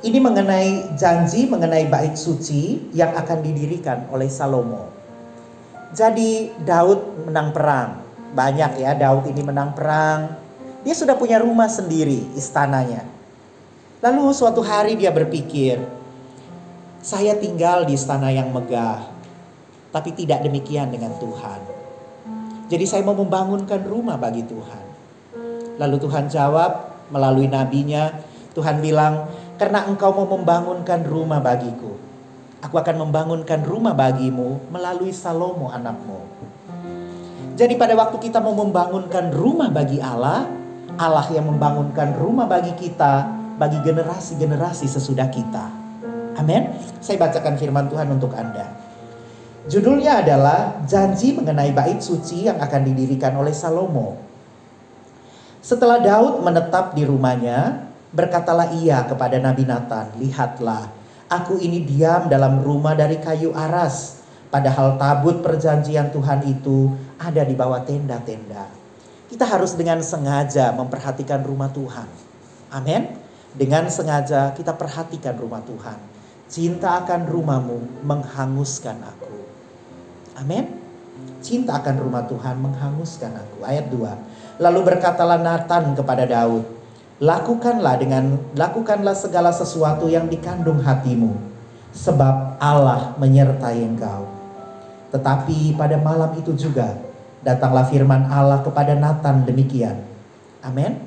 Ini 0.00 0.18
mengenai 0.18 0.96
janji 0.96 1.44
mengenai 1.44 1.86
bait 1.86 2.16
suci 2.16 2.88
yang 2.96 3.12
akan 3.12 3.44
didirikan 3.44 4.08
oleh 4.08 4.32
Salomo. 4.32 4.88
Jadi 5.92 6.56
Daud 6.64 7.28
menang 7.28 7.52
perang. 7.52 8.00
Banyak 8.32 8.80
ya 8.80 8.96
Daud 8.96 9.28
ini 9.28 9.42
menang 9.44 9.76
perang. 9.76 10.40
Dia 10.80 10.94
sudah 10.96 11.12
punya 11.12 11.36
rumah 11.36 11.68
sendiri, 11.68 12.24
istananya. 12.32 13.04
Lalu 14.00 14.32
suatu 14.32 14.64
hari 14.64 14.96
dia 14.96 15.12
berpikir, 15.12 15.76
saya 17.04 17.36
tinggal 17.36 17.84
di 17.84 18.00
istana 18.00 18.32
yang 18.32 18.48
megah, 18.48 19.04
tapi 19.92 20.16
tidak 20.16 20.40
demikian 20.40 20.88
dengan 20.88 21.12
Tuhan. 21.20 21.60
Jadi 22.72 22.84
saya 22.88 23.04
mau 23.04 23.12
membangunkan 23.12 23.84
rumah 23.84 24.16
bagi 24.16 24.40
Tuhan. 24.48 24.84
Lalu 25.76 25.96
Tuhan 26.00 26.32
jawab 26.32 26.96
melalui 27.12 27.44
nabinya, 27.44 28.16
Tuhan 28.56 28.80
bilang, 28.80 29.28
karena 29.60 29.84
engkau 29.84 30.16
mau 30.16 30.28
membangunkan 30.32 31.04
rumah 31.04 31.44
bagiku. 31.44 31.92
Aku 32.64 32.76
akan 32.76 33.04
membangunkan 33.04 33.64
rumah 33.64 33.92
bagimu 33.92 34.72
melalui 34.72 35.12
Salomo 35.12 35.68
anakmu. 35.68 36.20
Jadi 37.56 37.76
pada 37.76 37.92
waktu 37.96 38.16
kita 38.16 38.40
mau 38.40 38.56
membangunkan 38.56 39.32
rumah 39.32 39.68
bagi 39.68 40.00
Allah, 40.00 40.59
Allah 41.00 41.24
yang 41.32 41.48
membangunkan 41.48 42.12
rumah 42.20 42.44
bagi 42.44 42.76
kita, 42.76 43.24
bagi 43.56 43.80
generasi-generasi 43.80 44.84
sesudah 44.84 45.32
kita. 45.32 45.64
Amin. 46.36 46.76
Saya 47.00 47.16
bacakan 47.16 47.56
firman 47.56 47.88
Tuhan 47.88 48.04
untuk 48.12 48.36
Anda. 48.36 48.68
Judulnya 49.64 50.20
adalah 50.20 50.84
janji 50.84 51.32
mengenai 51.32 51.72
bait 51.72 52.04
suci 52.04 52.44
yang 52.52 52.60
akan 52.60 52.84
didirikan 52.84 53.32
oleh 53.40 53.56
Salomo. 53.56 54.20
Setelah 55.64 56.04
Daud 56.04 56.44
menetap 56.44 56.92
di 56.92 57.08
rumahnya, 57.08 57.88
berkatalah 58.12 58.76
ia 58.76 59.00
kepada 59.08 59.40
Nabi 59.40 59.64
Nathan, 59.64 60.16
"Lihatlah, 60.20 60.88
aku 61.32 61.60
ini 61.60 61.80
diam 61.84 62.28
dalam 62.28 62.60
rumah 62.60 62.92
dari 62.92 63.20
kayu 63.20 63.56
aras, 63.56 64.20
padahal 64.52 65.00
tabut 65.00 65.40
perjanjian 65.40 66.12
Tuhan 66.12 66.44
itu 66.44 66.92
ada 67.16 67.40
di 67.44 67.52
bawah 67.56 67.84
tenda-tenda." 67.84 68.79
Kita 69.30 69.46
harus 69.46 69.78
dengan 69.78 70.02
sengaja 70.02 70.74
memperhatikan 70.74 71.46
rumah 71.46 71.70
Tuhan. 71.70 72.10
Amin. 72.74 73.14
Dengan 73.54 73.86
sengaja 73.86 74.50
kita 74.58 74.74
perhatikan 74.74 75.38
rumah 75.38 75.62
Tuhan. 75.62 75.94
Cinta 76.50 76.98
akan 76.98 77.30
rumahmu 77.30 78.02
menghanguskan 78.02 78.98
aku. 78.98 79.30
Amin. 80.34 80.66
Cinta 81.38 81.78
akan 81.78 82.02
rumah 82.02 82.26
Tuhan 82.26 82.58
menghanguskan 82.58 83.30
aku. 83.38 83.62
Ayat 83.62 83.86
2. 83.94 84.58
Lalu 84.58 84.80
berkatalah 84.82 85.38
Nathan 85.38 85.94
kepada 85.94 86.26
Daud, 86.26 86.66
lakukanlah 87.22 88.02
dengan 88.02 88.34
lakukanlah 88.58 89.14
segala 89.14 89.54
sesuatu 89.54 90.10
yang 90.10 90.26
dikandung 90.26 90.82
hatimu, 90.82 91.38
sebab 91.94 92.58
Allah 92.58 93.14
menyertai 93.14 93.78
engkau. 93.78 94.26
Tetapi 95.14 95.78
pada 95.78 95.96
malam 96.02 96.34
itu 96.34 96.50
juga 96.58 97.09
datanglah 97.40 97.88
firman 97.88 98.28
Allah 98.28 98.60
kepada 98.60 98.96
Nathan 98.96 99.48
demikian. 99.48 99.96
Amin. 100.60 101.00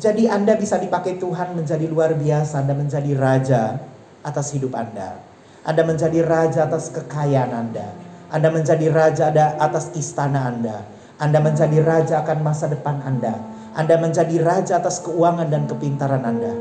Jadi 0.00 0.24
Anda 0.30 0.56
bisa 0.56 0.80
dipakai 0.80 1.20
Tuhan 1.20 1.52
menjadi 1.52 1.84
luar 1.84 2.16
biasa, 2.16 2.64
Anda 2.64 2.72
menjadi 2.72 3.12
raja 3.12 3.76
atas 4.24 4.56
hidup 4.56 4.72
Anda. 4.72 5.20
Anda 5.60 5.84
menjadi 5.84 6.24
raja 6.24 6.64
atas 6.64 6.88
kekayaan 6.88 7.52
Anda. 7.52 7.92
Anda 8.32 8.48
menjadi 8.48 8.88
raja 8.88 9.28
atas 9.60 9.92
istana 9.92 10.48
Anda. 10.48 10.86
Anda 11.20 11.36
menjadi 11.44 11.84
raja 11.84 12.24
akan 12.24 12.38
masa 12.40 12.72
depan 12.72 13.04
Anda. 13.04 13.36
Anda 13.76 14.00
menjadi 14.00 14.40
raja 14.40 14.80
atas 14.80 15.04
keuangan 15.04 15.52
dan 15.52 15.68
kepintaran 15.68 16.24
Anda. 16.24 16.56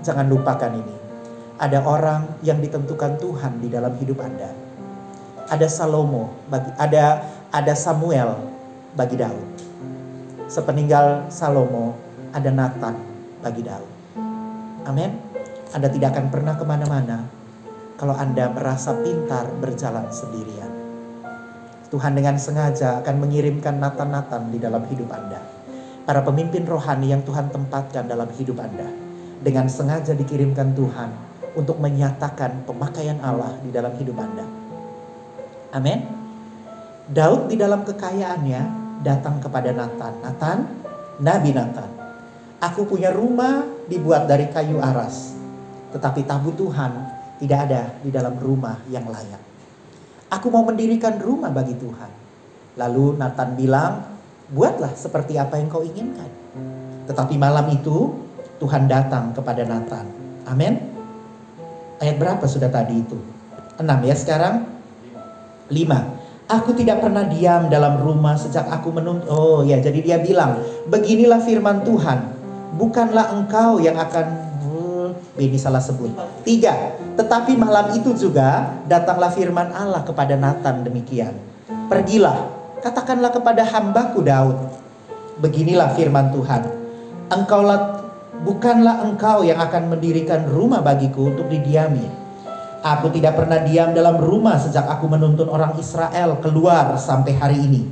Jangan 0.00 0.26
lupakan 0.32 0.72
ini. 0.72 0.96
Ada 1.60 1.84
orang 1.84 2.40
yang 2.40 2.62
ditentukan 2.62 3.20
Tuhan 3.20 3.60
di 3.60 3.68
dalam 3.68 3.92
hidup 4.00 4.22
Anda. 4.24 4.48
Ada 5.52 5.68
Salomo, 5.68 6.32
ada 6.80 7.20
ada 7.48 7.72
Samuel 7.72 8.36
bagi 8.92 9.16
Daud. 9.16 9.48
Sepeninggal 10.48 11.32
Salomo, 11.32 11.96
ada 12.32 12.52
Nathan 12.52 12.96
bagi 13.40 13.64
Daud. 13.64 13.88
Amin. 14.84 15.16
Anda 15.72 15.88
tidak 15.92 16.16
akan 16.16 16.26
pernah 16.32 16.54
ke 16.56 16.64
mana-mana 16.64 17.28
kalau 18.00 18.16
Anda 18.16 18.48
merasa 18.52 18.96
pintar 19.00 19.48
berjalan 19.60 20.08
sendirian. 20.08 20.72
Tuhan 21.88 22.12
dengan 22.16 22.36
sengaja 22.36 23.00
akan 23.00 23.16
mengirimkan 23.16 23.80
Nathan-Nathan 23.80 24.52
di 24.52 24.60
dalam 24.60 24.84
hidup 24.88 25.08
Anda. 25.08 25.40
Para 26.04 26.24
pemimpin 26.24 26.64
rohani 26.68 27.12
yang 27.12 27.24
Tuhan 27.24 27.48
tempatkan 27.52 28.08
dalam 28.08 28.28
hidup 28.36 28.60
Anda. 28.60 28.88
Dengan 29.40 29.68
sengaja 29.72 30.12
dikirimkan 30.12 30.76
Tuhan 30.76 31.10
untuk 31.56 31.80
menyatakan 31.80 32.64
pemakaian 32.68 33.20
Allah 33.24 33.56
di 33.64 33.72
dalam 33.72 33.92
hidup 33.96 34.16
Anda. 34.20 34.44
Amin. 35.72 36.27
Daud 37.08 37.48
di 37.48 37.56
dalam 37.56 37.88
kekayaannya 37.88 38.62
datang 39.00 39.40
kepada 39.40 39.72
Nathan. 39.72 40.12
Nathan, 40.20 40.58
Nabi 41.24 41.56
Nathan. 41.56 41.90
Aku 42.60 42.84
punya 42.84 43.08
rumah 43.08 43.64
dibuat 43.88 44.28
dari 44.28 44.52
kayu 44.52 44.76
aras. 44.76 45.32
Tetapi 45.88 46.28
tabut 46.28 46.52
Tuhan 46.52 46.92
tidak 47.40 47.58
ada 47.64 47.96
di 48.04 48.12
dalam 48.12 48.36
rumah 48.36 48.76
yang 48.92 49.08
layak. 49.08 49.40
Aku 50.28 50.52
mau 50.52 50.60
mendirikan 50.68 51.16
rumah 51.16 51.48
bagi 51.48 51.72
Tuhan. 51.80 52.12
Lalu 52.76 53.16
Nathan 53.16 53.56
bilang, 53.56 54.04
buatlah 54.52 54.92
seperti 54.92 55.40
apa 55.40 55.56
yang 55.56 55.72
kau 55.72 55.80
inginkan. 55.80 56.28
Tetapi 57.08 57.40
malam 57.40 57.72
itu 57.72 58.20
Tuhan 58.60 58.84
datang 58.84 59.32
kepada 59.32 59.64
Nathan. 59.64 60.04
Amin. 60.44 60.76
Ayat 62.04 62.20
berapa 62.20 62.44
sudah 62.44 62.68
tadi 62.68 63.00
itu? 63.00 63.16
Enam 63.80 63.96
ya 64.04 64.12
sekarang? 64.12 64.68
Lima. 65.72 66.17
Aku 66.48 66.72
tidak 66.72 67.04
pernah 67.04 67.28
diam 67.28 67.68
dalam 67.68 68.00
rumah 68.00 68.32
sejak 68.32 68.64
aku 68.72 68.88
menuntut. 68.88 69.28
Oh 69.28 69.60
ya, 69.60 69.76
jadi 69.84 70.00
dia 70.00 70.16
bilang, 70.16 70.64
beginilah 70.88 71.44
firman 71.44 71.84
Tuhan. 71.84 72.32
Bukanlah 72.80 73.36
engkau 73.36 73.76
yang 73.84 74.00
akan 74.00 74.48
ini 75.38 75.58
salah 75.60 75.78
sebut. 75.78 76.10
Tiga, 76.42 76.98
tetapi 77.14 77.54
malam 77.54 77.94
itu 77.94 78.10
juga 78.16 78.74
datanglah 78.90 79.30
firman 79.30 79.70
Allah 79.70 80.02
kepada 80.02 80.34
Nathan 80.34 80.82
demikian. 80.82 81.34
Pergilah, 81.86 82.50
katakanlah 82.82 83.30
kepada 83.30 83.62
hambaku 83.62 84.24
Daud. 84.26 84.58
Beginilah 85.38 85.94
firman 85.94 86.34
Tuhan. 86.34 86.62
Engkaulah 87.30 88.02
bukanlah 88.42 89.06
engkau 89.06 89.46
yang 89.46 89.62
akan 89.62 89.94
mendirikan 89.94 90.48
rumah 90.50 90.82
bagiku 90.82 91.30
untuk 91.30 91.46
didiami. 91.46 92.27
Aku 92.78 93.10
tidak 93.10 93.34
pernah 93.34 93.58
diam 93.66 93.90
dalam 93.90 94.22
rumah 94.22 94.54
sejak 94.54 94.86
aku 94.86 95.10
menuntun 95.10 95.50
orang 95.50 95.74
Israel 95.82 96.38
keluar 96.38 96.94
sampai 96.94 97.34
hari 97.34 97.58
ini. 97.58 97.82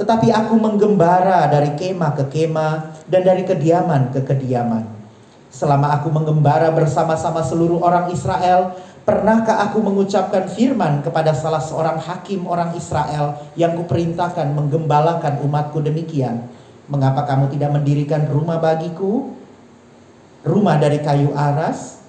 Tetapi 0.00 0.32
aku 0.32 0.56
menggembara 0.56 1.44
dari 1.52 1.76
kemah 1.76 2.16
ke 2.16 2.24
kemah 2.32 3.04
dan 3.04 3.20
dari 3.20 3.44
kediaman 3.44 4.08
ke 4.16 4.24
kediaman. 4.24 4.88
Selama 5.52 5.92
aku 6.00 6.08
mengembara 6.08 6.72
bersama-sama 6.72 7.44
seluruh 7.44 7.84
orang 7.84 8.08
Israel, 8.08 8.80
pernahkah 9.04 9.60
aku 9.68 9.84
mengucapkan 9.84 10.48
firman 10.48 11.04
kepada 11.04 11.36
salah 11.36 11.60
seorang 11.60 12.00
hakim 12.00 12.48
orang 12.48 12.72
Israel 12.80 13.44
yang 13.60 13.76
kuperintahkan 13.76 14.56
menggembalakan 14.56 15.44
umatku 15.44 15.84
demikian? 15.84 16.48
Mengapa 16.88 17.28
kamu 17.28 17.52
tidak 17.52 17.76
mendirikan 17.76 18.24
rumah 18.32 18.56
bagiku? 18.56 19.36
Rumah 20.48 20.80
dari 20.80 21.04
kayu 21.04 21.36
aras? 21.36 21.99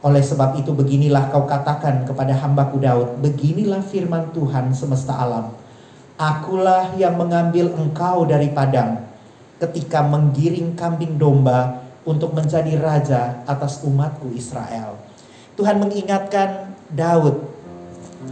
Oleh 0.00 0.24
sebab 0.24 0.56
itu 0.56 0.72
beginilah 0.72 1.28
kau 1.28 1.44
katakan 1.44 2.08
kepada 2.08 2.32
hambaku 2.32 2.80
Daud, 2.80 3.20
beginilah 3.20 3.84
firman 3.84 4.32
Tuhan 4.32 4.72
semesta 4.72 5.12
alam. 5.12 5.52
Akulah 6.16 6.96
yang 6.96 7.20
mengambil 7.20 7.68
engkau 7.76 8.24
dari 8.24 8.48
padang 8.48 9.04
ketika 9.60 10.00
menggiring 10.00 10.72
kambing 10.72 11.20
domba 11.20 11.84
untuk 12.08 12.32
menjadi 12.32 12.80
raja 12.80 13.44
atas 13.44 13.84
umatku 13.84 14.32
Israel. 14.32 14.96
Tuhan 15.60 15.76
mengingatkan 15.76 16.72
Daud, 16.88 17.36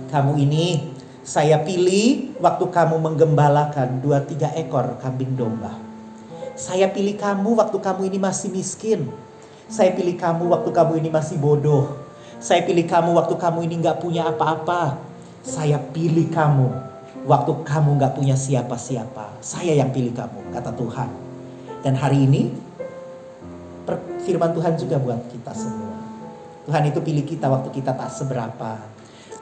kamu 0.09 0.41
ini 0.41 0.89
saya 1.21 1.61
pilih 1.61 2.33
waktu 2.41 2.65
kamu 2.65 2.97
menggembalakan 2.97 4.01
dua 4.01 4.25
tiga 4.25 4.49
ekor 4.57 4.97
kambing 5.05 5.37
domba. 5.37 5.77
Saya 6.57 6.89
pilih 6.89 7.21
kamu 7.21 7.61
waktu 7.61 7.77
kamu 7.77 8.09
ini 8.09 8.17
masih 8.17 8.49
miskin 8.49 9.13
saya 9.69 9.93
pilih 9.93 10.17
kamu 10.17 10.49
waktu 10.49 10.71
kamu 10.73 10.93
ini 11.05 11.09
masih 11.13 11.37
bodoh. 11.37 12.01
Saya 12.41 12.65
pilih 12.65 12.89
kamu 12.89 13.13
waktu 13.13 13.37
kamu 13.37 13.69
ini 13.69 13.85
nggak 13.85 14.01
punya 14.01 14.33
apa-apa. 14.33 14.97
Saya 15.45 15.77
pilih 15.77 16.33
kamu 16.33 16.73
waktu 17.29 17.53
kamu 17.69 18.01
nggak 18.01 18.17
punya 18.17 18.33
siapa-siapa. 18.33 19.45
Saya 19.45 19.77
yang 19.77 19.93
pilih 19.93 20.17
kamu, 20.17 20.57
kata 20.57 20.73
Tuhan. 20.73 21.09
Dan 21.85 21.95
hari 22.01 22.25
ini 22.25 22.49
firman 24.25 24.57
Tuhan 24.57 24.81
juga 24.81 24.97
buat 24.97 25.21
kita 25.29 25.53
semua. 25.53 26.01
Tuhan 26.65 26.89
itu 26.89 27.01
pilih 27.05 27.25
kita 27.29 27.53
waktu 27.53 27.69
kita 27.69 27.93
tak 27.93 28.09
seberapa. 28.09 28.81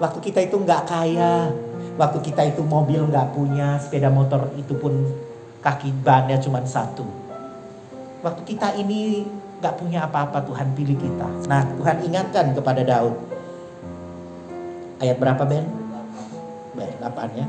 Waktu 0.02 0.18
kita 0.20 0.42
itu 0.42 0.58
nggak 0.58 0.82
kaya, 0.90 1.54
waktu 1.94 2.18
kita 2.18 2.42
itu 2.50 2.66
mobil 2.66 3.06
nggak 3.06 3.30
punya, 3.30 3.78
sepeda 3.78 4.10
motor 4.10 4.50
itu 4.58 4.74
pun 4.74 5.06
kaki 5.62 5.94
bannya 6.02 6.42
cuma 6.42 6.62
satu. 6.66 7.06
Waktu 8.26 8.42
kita 8.42 8.74
ini 8.78 9.22
nggak 9.60 9.74
punya 9.80 10.04
apa-apa 10.04 10.44
Tuhan 10.44 10.76
pilih 10.76 10.96
kita. 10.96 11.28
Nah 11.48 11.64
Tuhan 11.80 11.96
ingatkan 12.04 12.52
kepada 12.52 12.82
Daud. 12.84 13.14
Ayat 15.00 15.16
berapa 15.20 15.42
Ben? 15.44 15.64
Ben, 16.76 16.92
8 17.00 17.40
ya. 17.40 17.46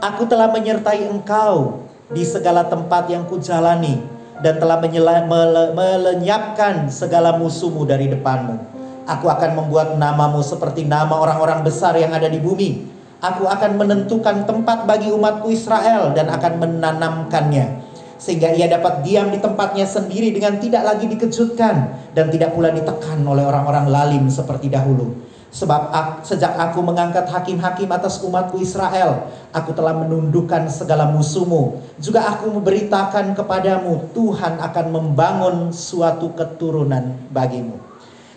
Aku 0.00 0.24
telah 0.24 0.48
menyertai 0.52 1.08
engkau 1.08 1.84
di 2.08 2.24
segala 2.24 2.64
tempat 2.64 3.08
yang 3.12 3.28
kujalani 3.28 4.00
dan 4.40 4.56
telah 4.56 4.80
menyela, 4.80 5.28
mele, 5.28 5.76
melenyapkan 5.76 6.88
segala 6.88 7.36
musuhmu 7.36 7.84
dari 7.84 8.08
depanmu. 8.08 8.56
Aku 9.04 9.28
akan 9.28 9.60
membuat 9.60 9.96
namamu 10.00 10.40
seperti 10.40 10.88
nama 10.88 11.12
orang-orang 11.20 11.60
besar 11.64 11.96
yang 12.00 12.16
ada 12.16 12.28
di 12.28 12.40
bumi. 12.40 12.88
Aku 13.20 13.44
akan 13.44 13.76
menentukan 13.76 14.48
tempat 14.48 14.88
bagi 14.88 15.12
umatku 15.12 15.52
Israel 15.52 16.16
dan 16.16 16.32
akan 16.32 16.52
menanamkannya 16.56 17.89
sehingga 18.20 18.52
ia 18.52 18.68
dapat 18.68 19.00
diam 19.00 19.32
di 19.32 19.40
tempatnya 19.40 19.88
sendiri 19.88 20.28
dengan 20.28 20.60
tidak 20.60 20.84
lagi 20.84 21.08
dikejutkan 21.08 21.76
dan 22.12 22.28
tidak 22.28 22.52
pula 22.52 22.68
ditekan 22.68 23.24
oleh 23.24 23.48
orang-orang 23.48 23.88
lalim 23.88 24.24
seperti 24.28 24.68
dahulu. 24.68 25.24
Sebab 25.50 25.90
sejak 26.22 26.54
aku 26.54 26.78
mengangkat 26.78 27.26
hakim-hakim 27.26 27.90
atas 27.90 28.22
umatku 28.22 28.62
Israel, 28.62 29.26
aku 29.50 29.74
telah 29.74 29.98
menundukkan 29.98 30.70
segala 30.70 31.10
musuhmu. 31.10 31.82
Juga 31.98 32.22
aku 32.30 32.54
memberitakan 32.54 33.34
kepadamu, 33.34 34.14
Tuhan 34.14 34.62
akan 34.62 34.86
membangun 34.94 35.56
suatu 35.74 36.30
keturunan 36.38 37.18
bagimu. 37.34 37.82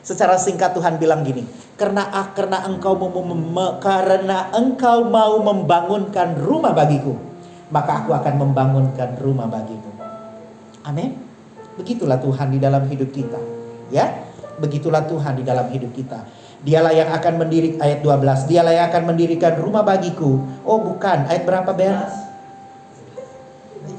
Secara 0.02 0.42
singkat 0.42 0.74
Tuhan 0.74 0.98
bilang 0.98 1.22
gini, 1.22 1.46
karena 1.78 2.10
karena 2.34 2.66
engkau 2.66 2.98
karena 3.78 4.50
engkau 4.50 5.06
mau 5.06 5.38
membangunkan 5.46 6.34
rumah 6.42 6.74
bagiku, 6.74 7.14
maka 7.74 8.06
aku 8.06 8.14
akan 8.14 8.38
membangunkan 8.38 9.18
rumah 9.18 9.50
bagimu. 9.50 9.90
Amin. 10.86 11.18
Begitulah 11.74 12.22
Tuhan 12.22 12.54
di 12.54 12.62
dalam 12.62 12.86
hidup 12.86 13.10
kita. 13.10 13.42
Ya, 13.90 14.30
begitulah 14.62 15.10
Tuhan 15.10 15.42
di 15.42 15.44
dalam 15.44 15.66
hidup 15.74 15.90
kita. 15.98 16.22
Dialah 16.62 16.94
yang 16.94 17.10
akan 17.10 17.42
mendirikan 17.42 17.82
ayat 17.82 18.00
12. 18.06 18.46
Dialah 18.46 18.74
yang 18.78 18.86
akan 18.94 19.04
mendirikan 19.10 19.58
rumah 19.58 19.82
bagiku. 19.82 20.38
Oh, 20.64 20.86
bukan. 20.86 21.26
Ayat 21.26 21.50
berapa, 21.50 21.74
Ben? 21.74 21.98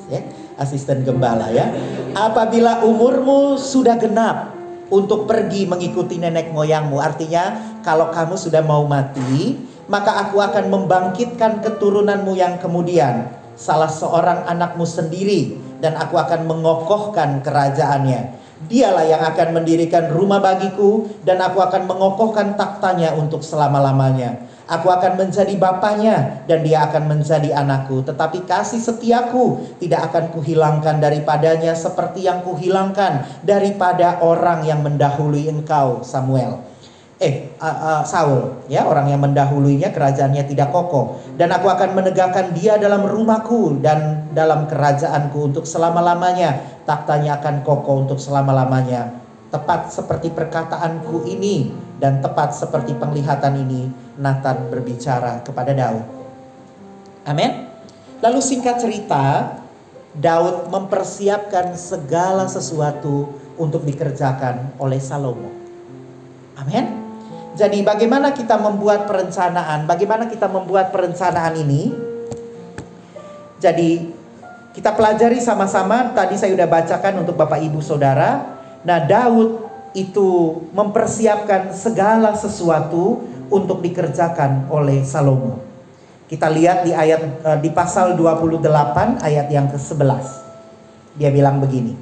Ya, 0.06 0.22
asisten 0.54 1.02
gembala 1.02 1.50
ya. 1.50 1.68
Apabila 2.14 2.86
umurmu 2.86 3.58
sudah 3.58 3.98
genap 3.98 4.54
untuk 4.88 5.26
pergi 5.26 5.66
mengikuti 5.66 6.16
nenek 6.22 6.54
moyangmu, 6.54 7.02
artinya 7.02 7.76
kalau 7.82 8.14
kamu 8.14 8.38
sudah 8.38 8.62
mau 8.62 8.86
mati, 8.86 9.58
maka 9.90 10.24
aku 10.24 10.40
akan 10.40 10.70
membangkitkan 10.72 11.60
keturunanmu 11.60 12.32
yang 12.38 12.56
kemudian 12.56 13.43
salah 13.54 13.90
seorang 13.90 14.46
anakmu 14.46 14.86
sendiri 14.86 15.58
dan 15.78 15.98
aku 15.98 16.18
akan 16.18 16.46
mengokohkan 16.46 17.42
kerajaannya. 17.42 18.44
Dialah 18.64 19.04
yang 19.04 19.20
akan 19.20 19.60
mendirikan 19.60 20.08
rumah 20.08 20.40
bagiku 20.40 21.04
dan 21.26 21.42
aku 21.42 21.60
akan 21.60 21.84
mengokohkan 21.84 22.56
taktanya 22.56 23.12
untuk 23.12 23.44
selama-lamanya. 23.44 24.46
Aku 24.64 24.88
akan 24.88 25.20
menjadi 25.20 25.52
bapaknya 25.60 26.40
dan 26.48 26.64
dia 26.64 26.88
akan 26.88 27.12
menjadi 27.12 27.52
anakku. 27.52 28.00
Tetapi 28.00 28.48
kasih 28.48 28.80
setiaku 28.80 29.76
tidak 29.76 30.08
akan 30.08 30.32
kuhilangkan 30.32 30.96
daripadanya 31.04 31.76
seperti 31.76 32.24
yang 32.24 32.40
kuhilangkan 32.40 33.44
daripada 33.44 34.24
orang 34.24 34.64
yang 34.64 34.80
mendahului 34.80 35.52
engkau 35.52 36.00
Samuel 36.00 36.73
eh 37.24 37.34
uh, 37.56 37.64
uh, 37.64 38.02
Saul 38.04 38.68
ya 38.68 38.84
orang 38.84 39.08
yang 39.08 39.24
mendahulunya 39.24 39.88
kerajaannya 39.88 40.44
tidak 40.44 40.68
kokoh. 40.68 41.16
Dan 41.40 41.50
aku 41.50 41.72
akan 41.72 41.96
menegakkan 41.96 42.52
dia 42.52 42.76
dalam 42.76 43.08
rumahku 43.08 43.80
dan 43.80 44.28
dalam 44.36 44.68
kerajaanku 44.68 45.52
untuk 45.52 45.64
selama-lamanya. 45.64 46.60
Taktanya 46.84 47.40
akan 47.40 47.64
kokoh 47.64 48.04
untuk 48.04 48.20
selama-lamanya. 48.20 49.16
Tepat 49.48 49.88
seperti 49.88 50.28
perkataanku 50.34 51.24
ini 51.24 51.72
dan 51.96 52.20
tepat 52.20 52.52
seperti 52.52 52.92
penglihatan 52.98 53.64
ini 53.64 53.88
Nathan 54.20 54.68
berbicara 54.68 55.40
kepada 55.40 55.72
Daud. 55.72 56.04
Amin. 57.24 57.72
Lalu 58.20 58.40
singkat 58.44 58.82
cerita 58.82 59.56
Daud 60.12 60.68
mempersiapkan 60.68 61.72
segala 61.74 62.46
sesuatu 62.46 63.32
untuk 63.56 63.86
dikerjakan 63.86 64.76
oleh 64.76 64.98
Salomo. 64.98 65.50
Amin 66.58 67.03
jadi 67.54 67.86
bagaimana 67.86 68.34
kita 68.34 68.58
membuat 68.58 69.06
perencanaan? 69.06 69.86
Bagaimana 69.86 70.26
kita 70.26 70.50
membuat 70.50 70.90
perencanaan 70.90 71.54
ini? 71.54 71.94
Jadi 73.62 74.10
kita 74.74 74.90
pelajari 74.90 75.38
sama-sama. 75.38 76.10
Tadi 76.10 76.34
saya 76.34 76.50
sudah 76.50 76.66
bacakan 76.66 77.22
untuk 77.22 77.38
Bapak 77.38 77.62
Ibu 77.62 77.78
Saudara. 77.78 78.58
Nah, 78.82 78.98
Daud 79.06 79.70
itu 79.94 80.60
mempersiapkan 80.74 81.70
segala 81.70 82.34
sesuatu 82.34 83.22
untuk 83.46 83.78
dikerjakan 83.86 84.66
oleh 84.66 85.06
Salomo. 85.06 85.62
Kita 86.26 86.50
lihat 86.50 86.82
di 86.82 86.90
ayat 86.90 87.22
eh, 87.22 87.58
di 87.62 87.70
pasal 87.70 88.18
28 88.18 89.22
ayat 89.22 89.46
yang 89.46 89.70
ke-11. 89.70 90.26
Dia 91.14 91.30
bilang 91.30 91.62
begini. 91.62 91.94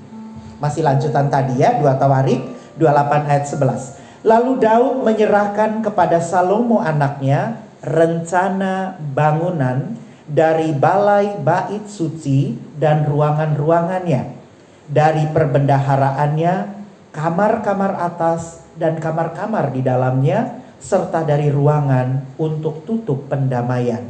Masih 0.56 0.80
lanjutan 0.80 1.28
tadi 1.28 1.60
ya, 1.60 1.76
2 1.76 1.84
Tawarik 2.00 2.40
28 2.80 3.28
ayat 3.28 3.44
11. 3.44 4.01
Lalu 4.22 4.62
Daud 4.62 5.02
menyerahkan 5.02 5.82
kepada 5.82 6.22
Salomo 6.22 6.78
anaknya 6.78 7.58
rencana 7.82 8.94
bangunan 8.94 9.98
dari 10.30 10.70
balai 10.70 11.42
bait 11.42 11.90
suci 11.90 12.54
dan 12.78 13.02
ruangan-ruangannya, 13.02 14.22
dari 14.86 15.26
perbendaharaannya, 15.26 16.54
kamar-kamar 17.10 17.98
atas 17.98 18.62
dan 18.78 19.02
kamar-kamar 19.02 19.74
di 19.74 19.82
dalamnya, 19.82 20.62
serta 20.78 21.26
dari 21.26 21.50
ruangan 21.50 22.38
untuk 22.38 22.86
tutup 22.86 23.26
pendamaian. 23.26 24.06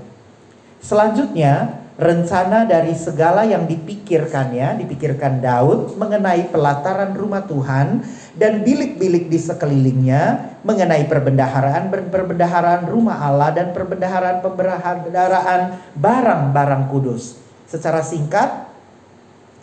Selanjutnya, 0.85 1.81
rencana 1.96 2.68
dari 2.68 2.92
segala 2.92 3.48
yang 3.48 3.64
dipikirkannya, 3.64 4.85
dipikirkan 4.85 5.40
Daud 5.40 5.96
mengenai 5.96 6.53
pelataran 6.53 7.16
rumah 7.16 7.48
Tuhan 7.48 8.05
dan 8.32 8.64
bilik-bilik 8.64 9.28
di 9.28 9.36
sekelilingnya 9.36 10.56
mengenai 10.64 11.04
perbendaharaan 11.04 11.92
perbendaharaan 12.08 12.88
rumah 12.88 13.20
Allah 13.20 13.52
dan 13.52 13.76
perbendaharaan 13.76 14.40
pembendaharaan 14.40 15.60
barang-barang 15.96 16.84
kudus. 16.88 17.36
Secara 17.68 18.00
singkat 18.00 18.72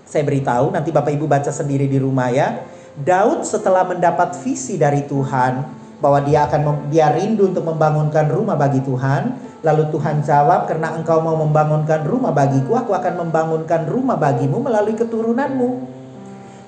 saya 0.09 0.25
beritahu 0.25 0.73
nanti 0.73 0.89
Bapak 0.89 1.13
Ibu 1.13 1.29
baca 1.29 1.53
sendiri 1.53 1.85
di 1.85 2.01
rumah 2.01 2.33
ya. 2.33 2.65
Daud 2.97 3.45
setelah 3.45 3.85
mendapat 3.85 4.41
visi 4.41 4.75
dari 4.75 5.05
Tuhan 5.05 5.61
bahwa 6.01 6.19
dia 6.25 6.49
akan 6.49 6.89
dia 6.89 7.13
rindu 7.13 7.53
untuk 7.53 7.67
membangunkan 7.67 8.27
rumah 8.31 8.57
bagi 8.57 8.81
Tuhan, 8.81 9.37
lalu 9.61 9.93
Tuhan 9.93 10.25
jawab 10.25 10.65
karena 10.65 10.95
engkau 10.95 11.21
mau 11.21 11.37
membangunkan 11.37 12.07
rumah 12.07 12.33
bagiku, 12.33 12.75
aku 12.79 12.95
akan 12.95 13.27
membangunkan 13.27 13.85
rumah 13.87 14.15
bagimu 14.15 14.63
melalui 14.63 14.95
keturunanmu. 14.95 15.69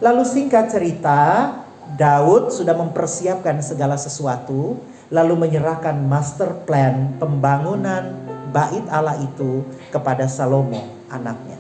Lalu 0.04 0.24
singkat 0.28 0.70
cerita, 0.70 1.52
Daud 2.00 2.56
sudah 2.56 2.76
mempersiapkan 2.78 3.60
segala 3.60 4.00
sesuatu, 4.00 4.80
lalu 5.12 5.36
menyerahkan 5.36 5.96
master 6.08 6.64
plan 6.64 7.16
pembangunan 7.20 8.16
bait 8.52 8.84
Allah 8.88 9.20
itu 9.20 9.64
kepada 9.92 10.28
Salomo, 10.28 10.88
anaknya. 11.12 11.60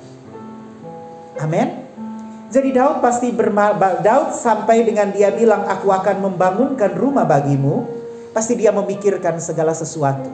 Amin. 1.39 1.83
Jadi 2.51 2.75
Daud 2.75 2.99
pasti 2.99 3.31
berma 3.31 3.71
Daud 4.03 4.35
sampai 4.35 4.83
dengan 4.83 5.07
dia 5.15 5.31
bilang 5.31 5.63
aku 5.67 5.87
akan 5.87 6.19
membangunkan 6.19 6.91
rumah 6.99 7.23
bagimu, 7.23 7.87
pasti 8.35 8.59
dia 8.59 8.75
memikirkan 8.75 9.39
segala 9.39 9.71
sesuatu. 9.71 10.27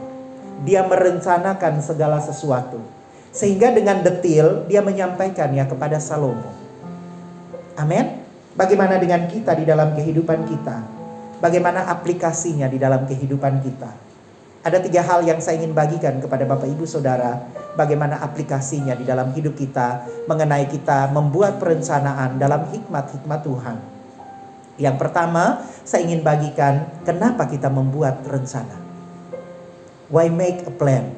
Dia 0.65 0.81
merencanakan 0.81 1.86
segala 1.86 2.17
sesuatu. 2.17 2.81
Sehingga 3.29 3.69
dengan 3.69 4.01
detil 4.01 4.65
dia 4.65 4.81
menyampaikannya 4.81 5.62
kepada 5.69 6.01
Salomo. 6.01 6.49
Amin. 7.77 8.26
Bagaimana 8.57 8.97
dengan 8.97 9.29
kita 9.29 9.53
di 9.53 9.69
dalam 9.69 9.93
kehidupan 9.93 10.49
kita? 10.49 10.81
Bagaimana 11.37 11.93
aplikasinya 11.93 12.65
di 12.65 12.81
dalam 12.81 13.05
kehidupan 13.05 13.61
kita? 13.61 13.93
Ada 14.65 14.81
tiga 14.81 15.05
hal 15.05 15.21
yang 15.29 15.37
saya 15.37 15.61
ingin 15.61 15.77
bagikan 15.77 16.17
kepada 16.17 16.41
Bapak 16.49 16.65
Ibu 16.65 16.89
Saudara. 16.89 17.37
Bagaimana 17.77 18.17
aplikasinya 18.17 18.97
di 18.97 19.05
dalam 19.05 19.29
hidup 19.37 19.53
kita 19.53 20.09
mengenai 20.25 20.65
kita 20.73 21.13
membuat 21.13 21.61
perencanaan 21.61 22.41
dalam 22.41 22.65
hikmat-hikmat 22.73 23.45
Tuhan. 23.45 23.77
Yang 24.81 24.95
pertama, 25.05 25.61
saya 25.85 26.09
ingin 26.09 26.25
bagikan 26.25 26.89
kenapa 27.05 27.45
kita 27.45 27.69
membuat 27.69 28.25
rencana. 28.25 28.73
Why 30.09 30.33
make 30.33 30.65
a 30.65 30.73
plan? 30.73 31.13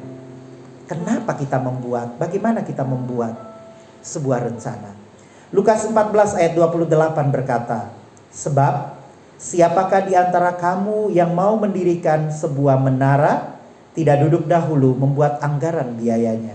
Kenapa 0.91 1.39
kita 1.39 1.55
membuat? 1.55 2.19
Bagaimana 2.19 2.67
kita 2.67 2.83
membuat 2.83 3.31
sebuah 4.03 4.43
rencana? 4.43 4.98
Lukas 5.49 5.81
14 5.81 6.37
ayat 6.37 6.53
28 6.53 7.33
berkata, 7.33 7.89
Sebab 8.29 8.93
siapakah 9.41 10.05
di 10.05 10.13
antara 10.13 10.53
kamu 10.53 11.09
yang 11.09 11.33
mau 11.33 11.57
mendirikan 11.57 12.29
sebuah 12.29 12.77
menara, 12.77 13.57
tidak 13.97 14.21
duduk 14.21 14.45
dahulu 14.45 14.93
membuat 14.93 15.41
anggaran 15.41 15.97
biayanya. 15.97 16.53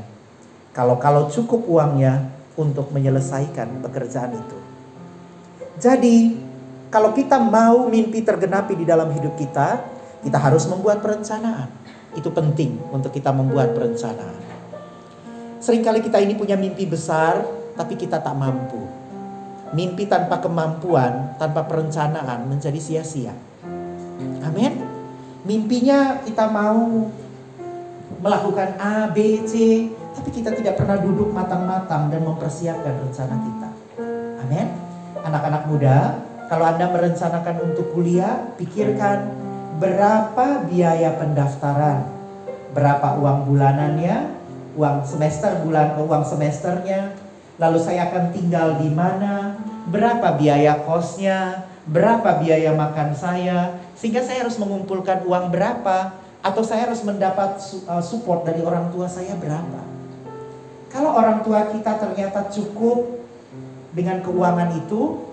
Kalau-kalau 0.71 1.27
cukup 1.27 1.67
uangnya 1.67 2.31
untuk 2.55 2.95
menyelesaikan 2.95 3.83
pekerjaan 3.83 4.39
itu. 4.39 4.59
Jadi, 5.83 6.39
kalau 6.87 7.11
kita 7.11 7.43
mau 7.43 7.91
mimpi 7.91 8.23
tergenapi 8.23 8.79
di 8.79 8.87
dalam 8.87 9.11
hidup 9.11 9.35
kita, 9.35 9.83
kita 10.23 10.39
harus 10.39 10.71
membuat 10.71 11.03
perencanaan. 11.03 11.67
Itu 12.15 12.31
penting 12.31 12.79
untuk 12.95 13.11
kita 13.11 13.35
membuat 13.35 13.75
perencanaan. 13.75 14.39
Seringkali 15.59 15.99
kita 15.99 16.23
ini 16.23 16.39
punya 16.39 16.55
mimpi 16.55 16.87
besar, 16.87 17.43
tapi 17.75 17.99
kita 17.99 18.23
tak 18.23 18.35
mampu. 18.39 18.84
Mimpi 19.75 20.07
tanpa 20.07 20.39
kemampuan, 20.39 21.35
tanpa 21.35 21.67
perencanaan 21.67 22.47
menjadi 22.47 22.79
sia-sia. 22.79 23.35
Amin. 24.47 24.87
Mimpinya 25.43 26.23
kita 26.23 26.47
mau 26.47 27.11
melakukan 28.23 28.79
A, 28.79 29.11
B, 29.11 29.43
C, 29.45 29.53
tapi 30.15 30.31
kita 30.31 30.55
tidak 30.55 30.79
pernah 30.79 30.97
duduk 31.03 31.35
matang-matang 31.35 32.09
dan 32.09 32.23
mempersiapkan 32.23 32.95
rencana 33.03 33.35
kita. 33.35 33.69
Amin. 34.47 34.67
Anak-anak 35.27 35.63
muda, 35.67 36.23
kalau 36.47 36.65
Anda 36.71 36.87
merencanakan 36.95 37.57
untuk 37.75 37.91
kuliah, 37.93 38.55
pikirkan 38.55 39.27
berapa 39.83 40.71
biaya 40.71 41.19
pendaftaran, 41.19 42.07
berapa 42.71 43.19
uang 43.19 43.51
bulanannya, 43.51 44.39
uang 44.79 45.03
semester 45.03 45.51
bulan 45.67 45.99
uang 45.99 46.23
semesternya, 46.23 47.24
lalu 47.59 47.79
saya 47.79 48.11
akan 48.11 48.35
tinggal 48.35 48.83
di 48.83 48.91
mana, 48.91 49.59
berapa 49.89 50.35
biaya 50.35 50.83
kosnya, 50.83 51.69
berapa 51.87 52.41
biaya 52.41 52.73
makan 52.75 53.15
saya, 53.15 53.79
sehingga 53.95 54.25
saya 54.25 54.49
harus 54.49 54.57
mengumpulkan 54.59 55.23
uang 55.29 55.53
berapa, 55.55 56.17
atau 56.45 56.61
saya 56.61 56.91
harus 56.91 57.01
mendapat 57.01 57.57
uh, 57.89 58.05
support 58.05 58.45
dari 58.45 58.61
orang 58.61 58.93
tua 58.93 59.09
saya 59.09 59.33
berapa. 59.39 59.81
Kalau 60.93 61.11
orang 61.17 61.43
tua 61.43 61.73
kita 61.73 61.99
ternyata 61.99 62.53
cukup 62.53 63.25
dengan 63.97 64.21
keuangan 64.21 64.77
itu, 64.79 65.25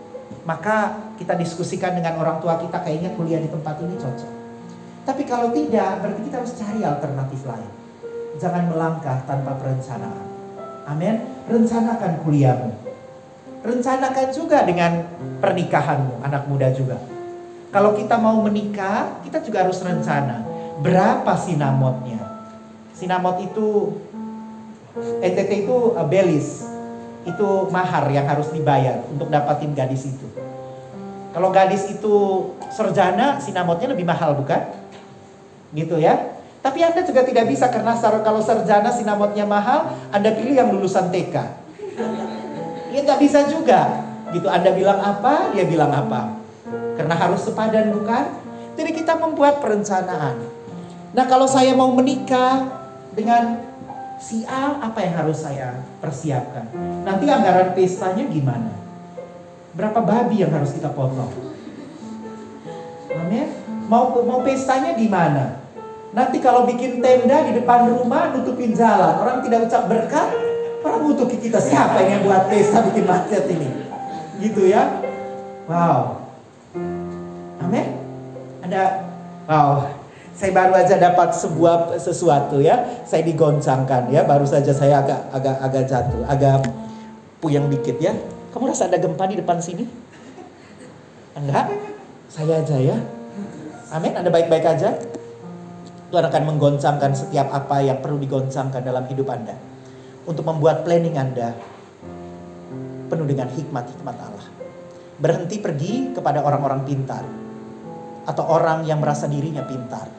maka 0.48 0.98
kita 1.20 1.38
diskusikan 1.38 1.94
dengan 1.94 2.18
orang 2.18 2.42
tua 2.42 2.58
kita 2.58 2.82
kayaknya 2.82 3.14
kuliah 3.14 3.38
di 3.38 3.52
tempat 3.52 3.78
ini 3.84 3.94
cocok. 4.00 4.32
Tapi 5.06 5.24
kalau 5.26 5.50
tidak, 5.54 6.02
berarti 6.02 6.22
kita 6.26 6.36
harus 6.42 6.54
cari 6.58 6.82
alternatif 6.82 7.42
lain. 7.46 7.72
Jangan 8.40 8.64
melangkah 8.74 9.22
tanpa 9.28 9.54
perencanaan. 9.60 10.31
Amin. 10.92 11.16
Rencanakan 11.48 12.20
kuliahmu. 12.28 12.72
Rencanakan 13.64 14.28
juga 14.36 14.68
dengan 14.68 15.08
pernikahanmu, 15.40 16.20
anak 16.26 16.44
muda 16.52 16.68
juga. 16.76 17.00
Kalau 17.72 17.96
kita 17.96 18.20
mau 18.20 18.44
menikah, 18.44 19.24
kita 19.24 19.40
juga 19.40 19.64
harus 19.64 19.80
rencana. 19.80 20.44
Berapa 20.84 21.40
sinamotnya? 21.40 22.20
Sinamot 22.92 23.40
itu, 23.40 23.96
ETT 25.24 25.64
itu 25.64 25.96
uh, 25.96 26.04
belis. 26.04 26.68
Itu 27.24 27.70
mahar 27.70 28.10
yang 28.12 28.28
harus 28.28 28.50
dibayar 28.52 29.06
untuk 29.08 29.30
dapatin 29.32 29.72
gadis 29.78 30.10
itu. 30.10 30.28
Kalau 31.32 31.54
gadis 31.54 31.88
itu 31.88 32.16
serjana, 32.74 33.40
sinamotnya 33.40 33.94
lebih 33.94 34.04
mahal 34.04 34.36
bukan? 34.36 34.68
Gitu 35.72 36.02
ya. 36.02 36.41
Tapi 36.62 36.80
Anda 36.86 37.02
juga 37.02 37.26
tidak 37.26 37.50
bisa 37.50 37.74
karena 37.74 37.98
kalau 37.98 38.38
sarjana 38.38 38.94
sinamotnya 38.94 39.50
mahal, 39.50 39.98
Anda 40.14 40.30
pilih 40.38 40.54
yang 40.54 40.70
lulusan 40.70 41.10
TK. 41.10 41.36
Ya 42.94 43.02
nggak 43.02 43.18
bisa 43.18 43.50
juga. 43.50 44.06
Gitu 44.30 44.46
Anda 44.46 44.70
bilang 44.78 45.02
apa, 45.02 45.50
dia 45.58 45.66
bilang 45.66 45.90
apa. 45.90 46.38
Karena 46.94 47.18
harus 47.18 47.42
sepadan 47.42 47.90
bukan? 47.90 48.38
Jadi 48.78 48.94
kita 48.94 49.18
membuat 49.18 49.58
perencanaan. 49.58 50.38
Nah 51.12 51.26
kalau 51.26 51.50
saya 51.50 51.74
mau 51.74 51.92
menikah 51.98 52.70
dengan 53.18 53.58
si 54.22 54.46
A, 54.46 54.86
apa 54.86 55.02
yang 55.02 55.18
harus 55.18 55.42
saya 55.42 55.82
persiapkan? 55.98 56.70
Nanti 57.02 57.26
anggaran 57.26 57.74
pestanya 57.74 58.22
gimana? 58.30 58.70
Berapa 59.74 59.98
babi 59.98 60.46
yang 60.46 60.54
harus 60.54 60.78
kita 60.78 60.94
potong? 60.94 61.34
Amin. 63.18 63.50
Mau 63.90 64.14
mau 64.24 64.46
pestanya 64.46 64.94
di 64.94 65.10
mana? 65.10 65.61
Nanti 66.12 66.44
kalau 66.44 66.68
bikin 66.68 67.00
tenda 67.00 67.48
di 67.48 67.56
depan 67.56 67.88
rumah 67.88 68.36
nutupin 68.36 68.76
jalan, 68.76 69.16
orang 69.16 69.40
tidak 69.48 69.72
ucap 69.72 69.88
berkat, 69.88 70.28
orang 70.84 71.02
nutupi 71.08 71.40
kita 71.40 71.56
siapa 71.64 72.04
yang 72.04 72.28
buat 72.28 72.52
pesta 72.52 72.84
bikin 72.84 73.08
macet 73.08 73.48
ini? 73.48 73.70
Gitu 74.44 74.68
ya. 74.68 74.92
Wow. 75.72 76.20
Amin. 77.64 77.96
Ada 78.60 79.08
wow. 79.48 79.88
Saya 80.36 80.52
baru 80.52 80.74
aja 80.76 81.00
dapat 81.00 81.32
sebuah 81.32 81.96
sesuatu 81.96 82.60
ya. 82.60 83.08
Saya 83.08 83.24
digoncangkan 83.24 84.12
ya. 84.12 84.28
Baru 84.28 84.44
saja 84.44 84.76
saya 84.76 85.00
agak 85.00 85.32
agak 85.32 85.56
agak 85.64 85.84
jatuh, 85.88 86.28
agak 86.28 86.68
puyeng 87.40 87.72
dikit 87.72 87.96
ya. 88.04 88.12
Kamu 88.52 88.68
rasa 88.68 88.92
ada 88.92 89.00
gempa 89.00 89.32
di 89.32 89.40
depan 89.40 89.64
sini? 89.64 89.88
Enggak? 91.40 91.72
Saya 92.28 92.60
aja 92.60 92.76
ya. 92.76 92.98
Amin. 93.96 94.12
Anda 94.12 94.28
baik-baik 94.28 94.66
aja? 94.68 94.92
Tuhan 96.12 96.28
akan 96.28 96.44
menggoncangkan 96.44 97.16
setiap 97.16 97.56
apa 97.56 97.80
yang 97.80 98.04
perlu 98.04 98.20
digoncangkan 98.20 98.84
dalam 98.84 99.08
hidup 99.08 99.32
Anda. 99.32 99.56
Untuk 100.28 100.44
membuat 100.44 100.84
planning 100.84 101.16
Anda 101.16 101.56
penuh 103.08 103.24
dengan 103.24 103.48
hikmat-hikmat 103.48 104.16
Allah. 104.20 104.46
Berhenti 105.16 105.64
pergi 105.64 106.12
kepada 106.12 106.44
orang-orang 106.44 106.84
pintar. 106.84 107.24
Atau 108.28 108.44
orang 108.44 108.84
yang 108.84 109.00
merasa 109.00 109.32
dirinya 109.32 109.64
pintar. 109.64 110.12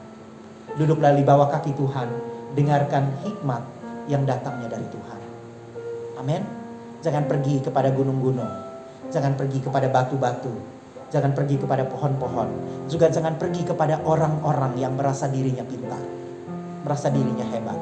Duduklah 0.80 1.12
di 1.12 1.28
bawah 1.28 1.52
kaki 1.52 1.76
Tuhan. 1.76 2.08
Dengarkan 2.56 3.12
hikmat 3.28 3.62
yang 4.08 4.24
datangnya 4.24 4.72
dari 4.72 4.88
Tuhan. 4.88 5.20
Amin. 6.24 6.42
Jangan 7.04 7.28
pergi 7.28 7.60
kepada 7.60 7.92
gunung-gunung. 7.92 8.48
Jangan 9.12 9.36
pergi 9.36 9.60
kepada 9.60 9.92
batu-batu 9.92 10.71
Jangan 11.12 11.36
pergi 11.36 11.60
kepada 11.60 11.84
pohon-pohon. 11.84 12.48
Juga 12.88 13.12
jangan 13.12 13.36
pergi 13.36 13.68
kepada 13.68 14.00
orang-orang 14.00 14.80
yang 14.80 14.96
merasa 14.96 15.28
dirinya 15.28 15.60
pintar. 15.60 16.00
Merasa 16.88 17.12
dirinya 17.12 17.44
hebat. 17.52 17.76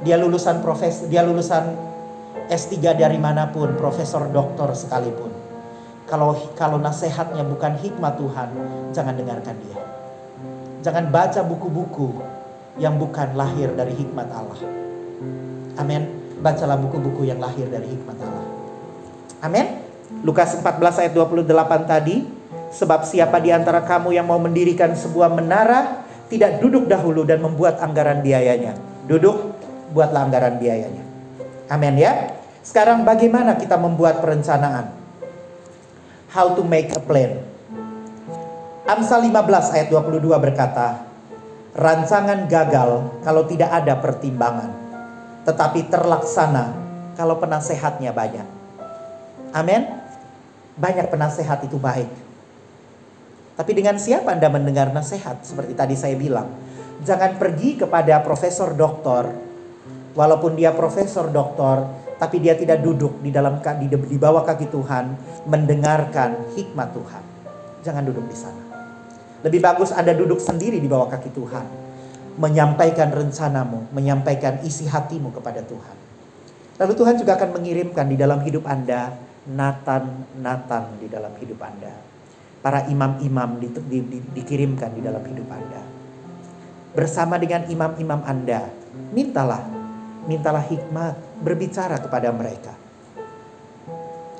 Dia 0.00 0.16
lulusan 0.16 0.64
profes, 0.64 1.04
dia 1.12 1.20
lulusan 1.20 1.76
S3 2.48 2.96
dari 2.96 3.20
mana 3.20 3.52
pun, 3.52 3.76
profesor 3.76 4.32
doktor 4.32 4.72
sekalipun. 4.72 5.28
Kalau 6.08 6.34
kalau 6.56 6.80
nasihatnya 6.80 7.44
bukan 7.44 7.76
hikmat 7.76 8.16
Tuhan, 8.16 8.48
jangan 8.96 9.14
dengarkan 9.14 9.54
dia. 9.60 9.78
Jangan 10.80 11.12
baca 11.12 11.44
buku-buku 11.44 12.16
yang 12.80 12.96
bukan 12.96 13.36
lahir 13.36 13.76
dari 13.76 13.92
hikmat 13.92 14.26
Allah. 14.32 14.60
Amin. 15.76 16.08
Bacalah 16.40 16.80
buku-buku 16.80 17.28
yang 17.28 17.36
lahir 17.36 17.68
dari 17.68 17.92
hikmat 17.92 18.16
Allah. 18.24 18.46
Amin. 19.44 19.84
Lukas 20.24 20.56
14 20.56 20.64
ayat 21.04 21.12
28 21.12 21.44
tadi 21.84 22.39
Sebab 22.70 23.02
siapa 23.02 23.42
di 23.42 23.50
antara 23.50 23.82
kamu 23.82 24.14
yang 24.14 24.30
mau 24.30 24.38
mendirikan 24.38 24.94
sebuah 24.94 25.34
menara 25.34 26.06
tidak 26.30 26.62
duduk 26.62 26.86
dahulu 26.86 27.26
dan 27.26 27.42
membuat 27.42 27.82
anggaran 27.82 28.22
biayanya. 28.22 28.78
Duduk, 29.10 29.58
buatlah 29.90 30.30
anggaran 30.30 30.62
biayanya. 30.62 31.02
Amin 31.66 31.98
ya. 31.98 32.38
Sekarang 32.62 33.02
bagaimana 33.02 33.58
kita 33.58 33.74
membuat 33.74 34.22
perencanaan? 34.22 34.94
How 36.30 36.54
to 36.54 36.62
make 36.62 36.94
a 36.94 37.02
plan. 37.02 37.42
Amsal 38.86 39.26
15 39.26 39.74
ayat 39.74 39.88
22 39.90 40.30
berkata, 40.38 41.02
Rancangan 41.74 42.50
gagal 42.50 43.22
kalau 43.22 43.46
tidak 43.46 43.70
ada 43.70 43.94
pertimbangan, 43.98 44.70
tetapi 45.46 45.86
terlaksana 45.86 46.74
kalau 47.14 47.38
penasehatnya 47.38 48.10
banyak. 48.10 48.46
Amin. 49.54 49.98
banyak 50.80 51.12
penasehat 51.12 51.60
itu 51.68 51.76
baik. 51.76 52.08
Tapi 53.60 53.76
dengan 53.76 54.00
siapa 54.00 54.32
Anda 54.32 54.48
mendengar 54.48 54.88
nasihat? 54.88 55.44
Seperti 55.44 55.76
tadi 55.76 55.92
saya 55.92 56.16
bilang, 56.16 56.48
jangan 57.04 57.36
pergi 57.36 57.76
kepada 57.76 58.24
profesor 58.24 58.72
doktor, 58.72 59.28
walaupun 60.16 60.56
dia 60.56 60.72
profesor 60.72 61.28
doktor, 61.28 61.84
tapi 62.16 62.40
dia 62.40 62.56
tidak 62.56 62.80
duduk 62.80 63.20
di 63.20 63.28
dalam 63.28 63.60
di, 63.60 64.16
bawah 64.16 64.48
kaki 64.48 64.72
Tuhan, 64.72 65.12
mendengarkan 65.44 66.56
hikmat 66.56 66.88
Tuhan. 66.96 67.24
Jangan 67.84 68.00
duduk 68.08 68.24
di 68.32 68.36
sana. 68.40 68.64
Lebih 69.44 69.60
bagus 69.60 69.92
Anda 69.92 70.16
duduk 70.16 70.40
sendiri 70.40 70.80
di 70.80 70.88
bawah 70.88 71.12
kaki 71.12 71.28
Tuhan, 71.28 71.66
menyampaikan 72.40 73.12
rencanamu, 73.12 73.92
menyampaikan 73.92 74.64
isi 74.64 74.88
hatimu 74.88 75.36
kepada 75.36 75.60
Tuhan. 75.68 75.96
Lalu 76.80 76.92
Tuhan 76.96 77.20
juga 77.20 77.36
akan 77.36 77.60
mengirimkan 77.60 78.08
di 78.08 78.16
dalam 78.16 78.40
hidup 78.40 78.64
Anda 78.64 79.12
Nathan-Nathan 79.52 80.96
di 80.96 81.12
dalam 81.12 81.36
hidup 81.36 81.60
Anda. 81.60 82.09
Para 82.60 82.84
imam-imam 82.92 83.56
di, 83.56 83.72
di, 83.88 83.98
di, 84.04 84.18
dikirimkan 84.36 84.92
di 84.92 85.00
dalam 85.00 85.24
hidup 85.24 85.48
Anda. 85.48 85.82
Bersama 86.92 87.40
dengan 87.40 87.64
imam-imam 87.64 88.20
Anda, 88.20 88.68
mintalah, 89.16 89.64
mintalah 90.28 90.60
hikmat 90.68 91.16
berbicara 91.40 91.96
kepada 91.96 92.28
mereka. 92.36 92.76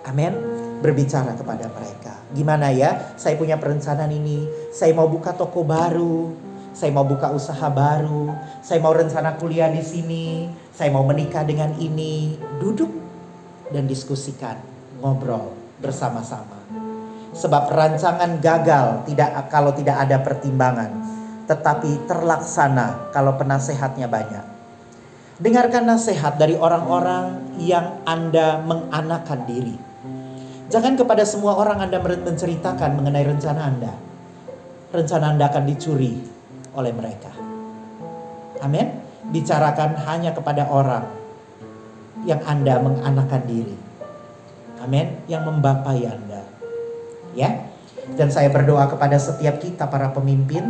Amin. 0.04 0.36
Berbicara 0.84 1.32
kepada 1.32 1.68
mereka. 1.72 2.12
Gimana 2.36 2.68
ya? 2.72 3.16
Saya 3.16 3.40
punya 3.40 3.56
perencanaan 3.56 4.12
ini. 4.12 4.44
Saya 4.72 4.92
mau 4.92 5.08
buka 5.08 5.32
toko 5.32 5.64
baru 5.64 6.50
saya 6.70 6.94
mau 6.94 7.02
buka 7.02 7.34
usaha 7.34 7.66
baru, 7.66 8.30
saya 8.62 8.78
mau 8.78 8.94
rencana 8.94 9.34
kuliah 9.36 9.66
di 9.66 9.82
sini, 9.82 10.46
saya 10.70 10.94
mau 10.94 11.02
menikah 11.02 11.42
dengan 11.42 11.74
ini. 11.82 12.38
Duduk 12.62 12.90
dan 13.74 13.90
diskusikan, 13.90 14.58
ngobrol 15.02 15.50
bersama-sama. 15.82 16.59
Sebab 17.30 17.70
rancangan 17.70 18.42
gagal 18.42 19.06
tidak 19.06 19.30
kalau 19.48 19.70
tidak 19.70 20.02
ada 20.02 20.18
pertimbangan, 20.18 20.90
tetapi 21.46 22.10
terlaksana 22.10 23.14
kalau 23.14 23.38
penasehatnya 23.38 24.10
banyak. 24.10 24.44
Dengarkan 25.40 25.88
nasihat 25.88 26.36
dari 26.36 26.58
orang-orang 26.58 27.56
yang 27.56 28.02
Anda 28.04 28.60
menganakan 28.60 29.40
diri. 29.48 29.76
Jangan 30.70 30.94
kepada 30.94 31.26
semua 31.26 31.58
orang 31.58 31.82
Anda 31.82 31.98
menceritakan 31.98 32.98
mengenai 32.98 33.24
rencana 33.26 33.60
Anda. 33.66 33.94
Rencana 34.90 35.34
Anda 35.34 35.50
akan 35.50 35.64
dicuri, 35.66 36.14
oleh 36.74 36.92
mereka. 36.94 37.32
Amin. 38.62 39.02
Bicarakan 39.30 39.98
hanya 40.06 40.30
kepada 40.30 40.66
orang 40.70 41.06
yang 42.22 42.38
Anda 42.46 42.78
menganakan 42.78 43.42
diri. 43.50 43.78
Amin. 44.84 45.26
Yang 45.26 45.42
membapai 45.50 46.06
Anda. 46.06 46.29
Ya. 47.36 47.70
Dan 48.16 48.32
saya 48.32 48.50
berdoa 48.50 48.90
kepada 48.90 49.16
setiap 49.20 49.62
kita 49.62 49.86
para 49.86 50.10
pemimpin. 50.10 50.66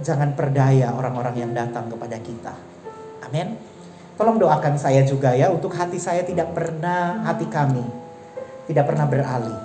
Jangan 0.00 0.32
perdaya 0.32 0.92
orang-orang 0.96 1.36
yang 1.44 1.52
datang 1.52 1.88
kepada 1.92 2.16
kita. 2.20 2.54
Amin. 3.24 3.56
Tolong 4.16 4.36
doakan 4.36 4.76
saya 4.76 5.04
juga 5.04 5.32
ya 5.32 5.48
untuk 5.48 5.72
hati 5.72 5.96
saya 5.96 6.20
tidak 6.24 6.52
pernah 6.52 7.24
hati 7.24 7.48
kami 7.48 7.84
tidak 8.70 8.86
pernah 8.86 9.06
beralih. 9.10 9.58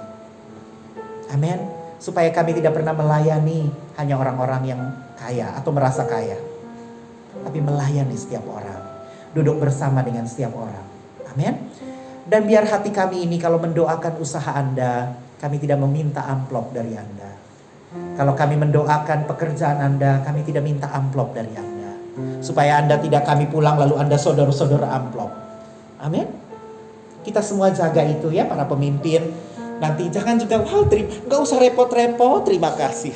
Amin. 1.29 1.61
Supaya 2.01 2.33
kami 2.33 2.57
tidak 2.57 2.73
pernah 2.73 2.97
melayani 2.97 3.69
hanya 4.01 4.17
orang-orang 4.17 4.61
yang 4.65 4.81
kaya 5.13 5.53
atau 5.53 5.69
merasa 5.69 6.09
kaya. 6.09 6.41
Tapi 7.45 7.61
melayani 7.61 8.17
setiap 8.17 8.41
orang. 8.49 8.81
Duduk 9.37 9.61
bersama 9.61 10.01
dengan 10.01 10.25
setiap 10.25 10.57
orang. 10.57 10.85
Amin. 11.29 11.53
Dan 12.25 12.49
biar 12.49 12.65
hati 12.65 12.89
kami 12.89 13.29
ini 13.29 13.37
kalau 13.37 13.61
mendoakan 13.61 14.17
usaha 14.17 14.49
Anda, 14.57 15.13
kami 15.39 15.59
tidak 15.59 15.79
meminta 15.83 16.23
amplop 16.23 16.71
dari 16.71 16.95
Anda. 16.95 17.31
Kalau 18.15 18.35
kami 18.35 18.59
mendoakan 18.59 19.23
pekerjaan 19.23 19.79
Anda, 19.79 20.19
kami 20.23 20.43
tidak 20.43 20.63
minta 20.67 20.91
amplop 20.91 21.31
dari 21.31 21.51
Anda. 21.55 21.91
Supaya 22.43 22.83
Anda 22.83 22.99
tidak 22.99 23.23
kami 23.23 23.47
pulang 23.47 23.79
lalu 23.79 23.95
Anda 23.99 24.19
saudara-saudara 24.19 24.87
amplop. 24.87 25.31
Amin. 26.03 26.27
Kita 27.23 27.41
semua 27.41 27.71
jaga 27.71 28.03
itu 28.03 28.29
ya 28.29 28.45
para 28.45 28.67
pemimpin. 28.67 29.31
Nanti 29.75 30.07
jangan 30.07 30.39
juga, 30.39 30.63
wow, 30.63 30.87
terima, 30.87 31.11
nggak 31.27 31.39
usah 31.43 31.59
repot-repot, 31.59 32.47
terima 32.47 32.71
kasih. 32.79 33.11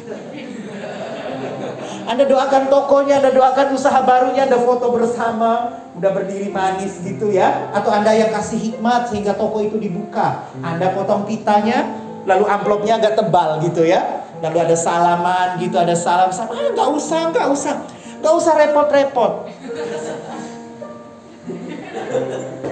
Anda 2.10 2.26
doakan 2.26 2.74
tokonya, 2.74 3.22
Anda 3.22 3.32
doakan 3.32 3.78
usaha 3.78 4.02
barunya, 4.02 4.50
Anda 4.50 4.58
foto 4.60 4.90
bersama, 4.92 5.78
udah 5.94 6.12
berdiri 6.12 6.50
manis 6.50 7.00
gitu 7.06 7.30
ya. 7.30 7.70
Atau 7.70 7.94
Anda 7.94 8.18
yang 8.18 8.34
kasih 8.34 8.58
hikmat 8.58 9.14
sehingga 9.14 9.38
toko 9.38 9.62
itu 9.62 9.78
dibuka. 9.78 10.50
Anda 10.66 10.90
potong 10.92 11.30
pitanya, 11.30 12.09
lalu 12.30 12.46
amplopnya 12.46 13.02
agak 13.02 13.18
tebal 13.18 13.58
gitu 13.66 13.82
ya. 13.82 14.22
Lalu 14.40 14.58
ada 14.70 14.76
salaman 14.78 15.60
gitu, 15.60 15.76
ada 15.76 15.98
salam. 15.98 16.30
Sama. 16.32 16.54
Ah, 16.56 16.72
gak 16.72 16.90
usah, 16.96 17.22
gak 17.34 17.48
usah, 17.52 17.76
gak 18.22 18.34
usah 18.38 18.54
repot-repot. 18.56 19.34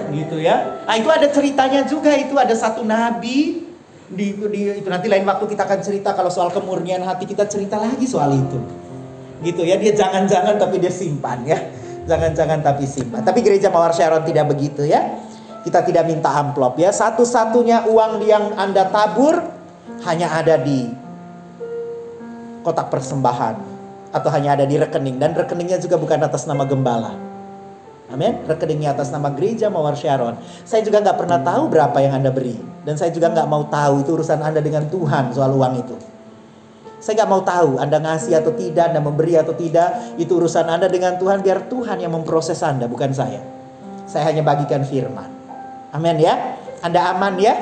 gitu 0.08 0.40
ya. 0.40 0.82
Nah 0.88 0.96
itu 0.96 1.08
ada 1.12 1.28
ceritanya 1.28 1.84
juga. 1.84 2.14
Itu 2.16 2.38
ada 2.38 2.54
satu 2.56 2.86
nabi. 2.86 3.68
Di, 4.08 4.32
di 4.32 4.60
itu 4.80 4.88
nanti 4.88 5.04
lain 5.04 5.28
waktu 5.28 5.44
kita 5.44 5.68
akan 5.68 5.80
cerita. 5.84 6.16
Kalau 6.16 6.32
soal 6.32 6.48
kemurnian 6.48 7.04
hati 7.04 7.28
kita 7.28 7.44
cerita 7.44 7.76
lagi 7.76 8.08
soal 8.08 8.32
itu. 8.32 8.58
Gitu 9.44 9.68
ya. 9.68 9.76
Dia 9.76 9.92
jangan-jangan 9.92 10.56
tapi 10.56 10.80
dia 10.80 10.88
simpan 10.88 11.44
ya. 11.44 11.60
Jangan-jangan 12.08 12.64
tapi 12.64 12.88
simpan. 12.88 13.20
Tapi 13.20 13.44
gereja 13.44 13.68
Mawar 13.68 13.92
Sharon 13.92 14.24
tidak 14.24 14.48
begitu 14.48 14.88
ya 14.88 15.27
kita 15.66 15.82
tidak 15.82 16.04
minta 16.06 16.30
amplop 16.34 16.78
ya 16.78 16.94
satu-satunya 16.94 17.88
uang 17.90 18.22
yang 18.22 18.54
anda 18.54 18.86
tabur 18.88 19.42
hanya 20.06 20.30
ada 20.34 20.58
di 20.60 20.86
kotak 22.62 22.90
persembahan 22.92 23.56
atau 24.12 24.30
hanya 24.32 24.58
ada 24.58 24.64
di 24.64 24.78
rekening 24.78 25.18
dan 25.18 25.34
rekeningnya 25.34 25.80
juga 25.82 25.98
bukan 26.00 26.20
atas 26.24 26.46
nama 26.48 26.64
gembala 26.64 27.28
Amin. 28.08 28.40
Rekeningnya 28.48 28.96
atas 28.96 29.12
nama 29.12 29.28
gereja 29.28 29.68
Mawar 29.68 29.92
Sharon. 29.92 30.40
Saya 30.64 30.80
juga 30.80 31.04
nggak 31.04 31.18
pernah 31.20 31.44
tahu 31.44 31.68
berapa 31.68 31.92
yang 32.00 32.16
Anda 32.16 32.32
beri. 32.32 32.56
Dan 32.80 32.96
saya 32.96 33.12
juga 33.12 33.28
nggak 33.28 33.44
mau 33.44 33.68
tahu 33.68 34.00
itu 34.00 34.16
urusan 34.16 34.40
Anda 34.40 34.64
dengan 34.64 34.88
Tuhan 34.88 35.36
soal 35.36 35.52
uang 35.52 35.74
itu. 35.76 35.96
Saya 37.04 37.20
nggak 37.20 37.30
mau 37.30 37.44
tahu 37.44 37.76
Anda 37.76 38.00
ngasih 38.00 38.40
atau 38.40 38.56
tidak, 38.56 38.96
Anda 38.96 39.04
memberi 39.04 39.36
atau 39.36 39.52
tidak. 39.52 40.16
Itu 40.16 40.40
urusan 40.40 40.64
Anda 40.64 40.88
dengan 40.88 41.20
Tuhan. 41.20 41.44
Biar 41.44 41.68
Tuhan 41.68 42.00
yang 42.00 42.16
memproses 42.16 42.64
Anda, 42.64 42.88
bukan 42.88 43.12
saya. 43.12 43.44
Saya 44.08 44.24
hanya 44.32 44.40
bagikan 44.40 44.88
firman. 44.88 45.37
Amin 45.94 46.16
ya. 46.20 46.58
Anda 46.84 47.14
aman 47.14 47.38
ya. 47.40 47.54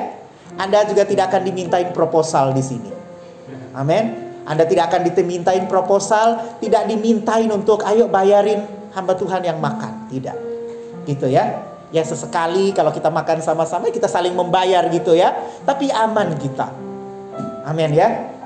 Anda 0.57 0.87
juga 0.89 1.05
tidak 1.05 1.31
akan 1.33 1.41
dimintain 1.47 1.89
proposal 1.93 2.51
di 2.55 2.63
sini. 2.63 2.91
Amin. 3.77 4.27
Anda 4.47 4.63
tidak 4.63 4.89
akan 4.89 5.11
dimintain 5.11 5.67
proposal, 5.67 6.57
tidak 6.63 6.87
dimintain 6.87 7.51
untuk 7.51 7.83
ayo 7.83 8.07
bayarin 8.07 8.63
hamba 8.95 9.13
Tuhan 9.13 9.43
yang 9.43 9.59
makan. 9.59 10.07
Tidak. 10.09 10.37
Gitu 11.03 11.27
ya. 11.27 11.63
Ya 11.87 12.03
sesekali 12.03 12.75
kalau 12.75 12.91
kita 12.91 13.07
makan 13.07 13.39
sama-sama 13.39 13.87
kita 13.91 14.11
saling 14.11 14.35
membayar 14.35 14.87
gitu 14.91 15.15
ya. 15.15 15.35
Tapi 15.63 15.91
aman 15.91 16.35
kita. 16.35 16.67
Amin 17.67 17.91
ya 17.95 18.37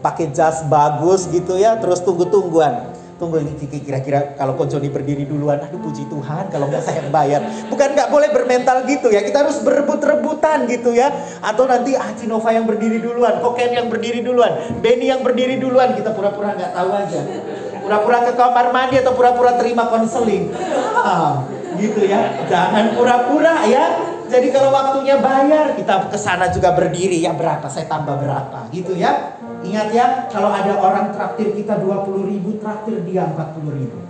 pakai 0.00 0.32
jas 0.32 0.64
bagus 0.64 1.28
gitu 1.28 1.60
ya 1.60 1.76
terus 1.76 2.00
tunggu-tungguan 2.00 2.96
tunggu 3.20 3.44
ini 3.44 3.52
kira-kira 3.68 4.32
kalau 4.40 4.56
Joni 4.64 4.88
berdiri 4.88 5.28
duluan 5.28 5.60
aduh 5.60 5.76
puji 5.76 6.08
Tuhan 6.08 6.48
kalau 6.48 6.72
nggak 6.72 6.80
saya 6.80 7.04
bayar. 7.12 7.44
Bukan 7.68 7.92
nggak 7.92 8.08
boleh 8.08 8.32
bermental 8.32 8.80
gitu 8.88 9.12
ya 9.12 9.20
kita 9.20 9.44
harus 9.44 9.60
berebut-rebutan 9.60 10.64
gitu 10.72 10.96
ya. 10.96 11.12
Atau 11.44 11.68
nanti 11.68 11.92
ah 12.00 12.08
Cinova 12.16 12.48
yang 12.56 12.64
berdiri 12.64 12.96
duluan 12.96 13.44
Koken 13.44 13.76
yang 13.76 13.86
berdiri 13.92 14.24
duluan 14.24 14.80
Benny 14.80 15.12
yang 15.12 15.20
berdiri 15.20 15.60
duluan 15.60 15.92
kita 15.92 16.16
pura-pura 16.16 16.56
nggak 16.56 16.72
tahu 16.72 16.88
aja. 16.96 17.20
Pura-pura 17.84 18.18
ke 18.24 18.32
kamar 18.38 18.66
mandi 18.72 18.96
atau 19.02 19.12
pura-pura 19.12 19.60
terima 19.60 19.88
konseling. 19.90 20.52
Ah, 21.00 21.44
gitu 21.80 22.06
ya. 22.06 22.46
Jangan 22.46 22.94
pura-pura 22.94 23.66
ya. 23.66 23.84
Jadi 24.30 24.54
kalau 24.54 24.70
waktunya 24.70 25.18
bayar, 25.18 25.74
kita 25.74 26.06
ke 26.06 26.14
sana 26.14 26.46
juga 26.54 26.70
berdiri. 26.70 27.18
Ya 27.18 27.34
berapa, 27.34 27.66
saya 27.66 27.90
tambah 27.90 28.14
berapa? 28.14 28.70
Gitu 28.70 28.94
ya. 28.94 29.39
Ingat 29.60 29.88
ya, 29.92 30.06
kalau 30.32 30.48
ada 30.48 30.72
orang 30.80 31.12
traktir 31.12 31.52
kita 31.52 31.76
20 31.76 32.30
ribu, 32.32 32.56
traktir 32.60 33.04
dia 33.04 33.28
40 33.28 33.76
ribu. 33.76 34.00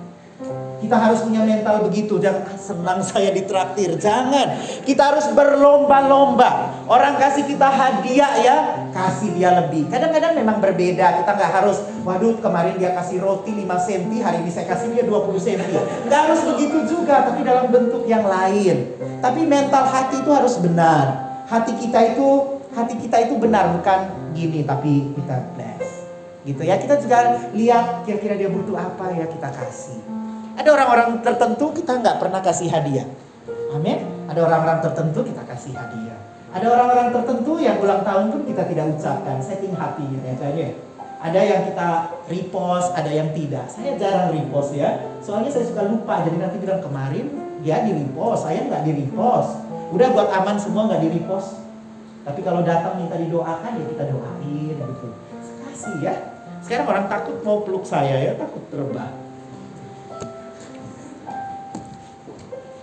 Kita 0.81 0.97
harus 0.97 1.21
punya 1.21 1.45
mental 1.45 1.85
begitu. 1.85 2.17
Jangan 2.17 2.43
ah, 2.49 2.57
senang 2.57 3.01
saya 3.05 3.37
ditraktir. 3.37 4.01
Jangan. 4.01 4.57
Kita 4.89 5.13
harus 5.13 5.29
berlomba-lomba. 5.37 6.73
Orang 6.89 7.21
kasih 7.21 7.45
kita 7.45 7.69
hadiah 7.69 8.33
ya, 8.41 8.57
kasih 8.89 9.37
dia 9.37 9.53
lebih. 9.61 9.93
Kadang-kadang 9.93 10.41
memang 10.41 10.57
berbeda. 10.57 11.21
Kita 11.21 11.31
nggak 11.37 11.53
harus, 11.53 11.85
waduh 12.01 12.33
kemarin 12.41 12.81
dia 12.81 12.97
kasih 12.97 13.21
roti 13.21 13.53
5 13.53 13.69
cm, 13.69 14.25
hari 14.25 14.41
ini 14.41 14.51
saya 14.51 14.67
kasih 14.73 14.89
dia 14.97 15.05
20 15.05 15.37
cm. 15.37 15.63
Nggak 16.09 16.21
harus 16.25 16.41
begitu 16.49 16.79
juga, 16.89 17.29
tapi 17.29 17.45
dalam 17.45 17.69
bentuk 17.69 18.09
yang 18.09 18.25
lain. 18.25 18.97
Tapi 19.21 19.41
mental 19.45 19.85
hati 19.85 20.25
itu 20.25 20.31
harus 20.33 20.57
benar. 20.57 21.29
Hati 21.45 21.77
kita 21.77 22.17
itu, 22.17 22.60
hati 22.75 22.95
kita 23.01 23.17
itu 23.29 23.35
benar 23.37 23.75
bukan 23.77 24.33
gini, 24.33 24.63
tapi 24.63 25.11
kita 25.19 25.37
bless. 25.55 26.07
Gitu 26.47 26.63
ya. 26.65 26.81
Kita 26.81 26.97
juga 26.99 27.51
lihat 27.53 28.07
kira-kira 28.09 28.35
dia 28.39 28.51
butuh 28.51 28.77
apa 28.79 29.13
ya 29.13 29.27
kita 29.29 29.49
kasih. 29.51 30.01
Ada 30.57 30.69
orang-orang 30.77 31.25
tertentu 31.25 31.73
kita 31.73 32.01
nggak 32.01 32.17
pernah 32.21 32.41
kasih 32.45 32.69
hadiah. 32.69 33.09
Amin. 33.73 34.03
Ada 34.27 34.41
orang-orang 34.47 34.79
tertentu 34.83 35.25
kita 35.25 35.43
kasih 35.47 35.73
hadiah. 35.73 36.19
Ada 36.51 36.67
orang-orang 36.67 37.09
tertentu 37.15 37.63
yang 37.63 37.79
ulang 37.79 38.03
tahun 38.03 38.35
pun 38.35 38.43
kita 38.43 38.67
tidak 38.67 38.99
ucapkan, 38.99 39.39
setting 39.39 39.71
hati 39.79 40.03
gitu 40.03 40.25
ya 40.27 40.35
kayaknya. 40.35 40.69
Ada 41.21 41.41
yang 41.45 41.61
kita 41.71 41.89
repost, 42.27 42.89
ada 42.97 43.11
yang 43.13 43.31
tidak. 43.37 43.71
Saya 43.71 43.95
jarang 44.01 44.35
repost 44.35 44.75
ya, 44.75 44.99
soalnya 45.23 45.53
saya 45.53 45.69
suka 45.71 45.87
lupa. 45.87 46.25
Jadi 46.27 46.37
nanti 46.41 46.57
bilang 46.59 46.83
kemarin 46.83 47.31
dia 47.63 47.85
di 47.87 47.93
repost, 47.93 48.49
saya 48.49 48.67
nggak 48.67 48.83
di 48.83 48.93
repost. 49.05 49.63
Udah 49.95 50.09
buat 50.11 50.29
aman 50.33 50.57
semua 50.59 50.91
nggak 50.91 51.03
di 51.07 51.09
repost. 51.21 51.61
Tapi 52.21 52.41
kalau 52.45 52.61
datang 52.61 53.01
minta 53.01 53.17
didoakan 53.17 53.81
ya 53.81 53.85
kita 53.97 54.05
doain 54.13 54.77
gitu. 54.77 55.09
Kasih 55.65 55.97
ya. 56.05 56.15
Sekarang 56.61 56.87
orang 56.93 57.07
takut 57.09 57.41
mau 57.41 57.65
peluk 57.65 57.89
saya 57.89 58.21
ya, 58.21 58.33
takut 58.37 58.61
terbang. 58.69 59.13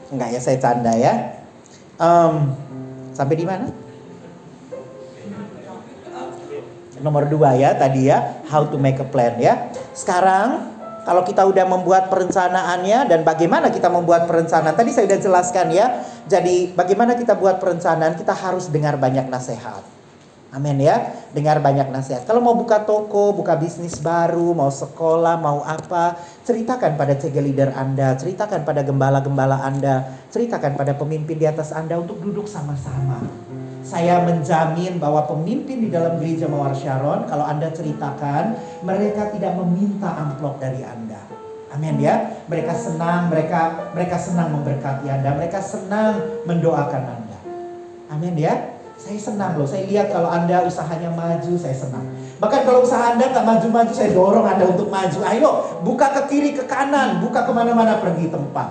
Enggak 0.09 0.29
ya, 0.33 0.39
saya 0.41 0.57
canda 0.57 0.93
ya. 0.97 1.13
Um, 2.01 2.57
sampai 3.13 3.35
di 3.37 3.45
mana? 3.45 3.69
Nomor 6.97 7.29
dua 7.29 7.53
ya 7.53 7.77
tadi 7.77 8.09
ya, 8.09 8.41
how 8.49 8.65
to 8.65 8.81
make 8.81 8.97
a 8.97 9.05
plan 9.05 9.37
ya. 9.37 9.69
Sekarang 9.93 10.76
kalau 11.07 11.23
kita 11.23 11.47
udah 11.47 11.63
membuat 11.63 12.11
perencanaannya 12.11 13.07
dan 13.07 13.23
bagaimana 13.23 13.71
kita 13.71 13.87
membuat 13.87 14.27
perencanaan. 14.27 14.75
Tadi 14.75 14.91
saya 14.91 15.07
sudah 15.07 15.21
jelaskan 15.23 15.71
ya. 15.71 16.03
Jadi 16.27 16.75
bagaimana 16.75 17.15
kita 17.15 17.39
buat 17.39 17.63
perencanaan, 17.63 18.19
kita 18.19 18.35
harus 18.35 18.67
dengar 18.67 18.99
banyak 18.99 19.31
nasihat. 19.31 19.79
Amin 20.51 20.83
ya, 20.83 21.15
dengar 21.31 21.63
banyak 21.63 21.87
nasihat. 21.91 22.27
Kalau 22.27 22.43
mau 22.43 22.55
buka 22.59 22.83
toko, 22.83 23.31
buka 23.31 23.55
bisnis 23.55 23.99
baru, 24.03 24.51
mau 24.51 24.67
sekolah, 24.67 25.39
mau 25.39 25.63
apa, 25.63 26.19
ceritakan 26.43 26.99
pada 26.99 27.15
CG 27.15 27.35
leader 27.39 27.71
Anda, 27.71 28.15
ceritakan 28.19 28.67
pada 28.67 28.83
gembala-gembala 28.83 29.63
Anda, 29.63 30.27
ceritakan 30.27 30.75
pada 30.75 30.91
pemimpin 30.91 31.39
di 31.39 31.47
atas 31.47 31.71
Anda 31.71 31.99
untuk 31.99 32.19
duduk 32.19 32.51
sama-sama. 32.51 33.23
Saya 33.87 34.19
menjamin 34.27 34.99
bahwa 34.99 35.23
pemimpin 35.23 35.79
di 35.79 35.87
dalam 35.87 36.19
gereja 36.19 36.43
Mawar 36.51 36.75
Sharon, 36.75 37.23
kalau 37.23 37.47
Anda 37.47 37.71
ceritakan, 37.71 38.59
mereka 38.83 39.31
tidak 39.31 39.55
meminta 39.55 40.11
amplop 40.11 40.59
dari 40.59 40.83
Anda. 40.83 41.23
Amin 41.71 41.95
ya. 41.95 42.43
Mereka 42.51 42.75
senang, 42.75 43.31
mereka 43.31 43.87
mereka 43.95 44.19
senang 44.19 44.51
memberkati 44.59 45.07
Anda, 45.07 45.39
mereka 45.39 45.63
senang 45.63 46.19
mendoakan 46.43 47.03
Anda. 47.15 47.39
Amin 48.11 48.35
ya. 48.35 48.75
Saya 48.99 49.15
senang 49.15 49.55
loh, 49.55 49.63
saya 49.63 49.87
lihat 49.87 50.11
kalau 50.11 50.27
Anda 50.35 50.67
usahanya 50.67 51.07
maju, 51.15 51.55
saya 51.55 51.75
senang. 51.77 52.03
Bahkan 52.43 52.67
kalau 52.67 52.83
usaha 52.83 53.15
Anda 53.15 53.31
nggak 53.31 53.45
maju-maju, 53.45 53.91
saya 53.95 54.11
dorong 54.11 54.51
Anda 54.51 54.67
untuk 54.67 54.91
maju. 54.91 55.19
Ayo, 55.23 55.49
buka 55.87 56.11
ke 56.11 56.21
kiri, 56.27 56.51
ke 56.59 56.67
kanan, 56.67 57.23
buka 57.23 57.47
ke 57.47 57.51
mana-mana, 57.55 58.03
pergi 58.03 58.27
tempat. 58.27 58.67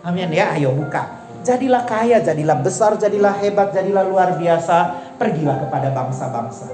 Amin 0.00 0.32
ya, 0.32 0.56
ayo 0.56 0.72
buka. 0.72 1.23
Jadilah 1.44 1.84
kaya, 1.84 2.24
jadilah 2.24 2.58
besar, 2.64 2.96
jadilah 2.96 3.36
hebat, 3.36 3.76
jadilah 3.76 4.08
luar 4.08 4.40
biasa. 4.40 4.96
Pergilah 5.20 5.60
kepada 5.68 5.92
bangsa-bangsa. 5.92 6.72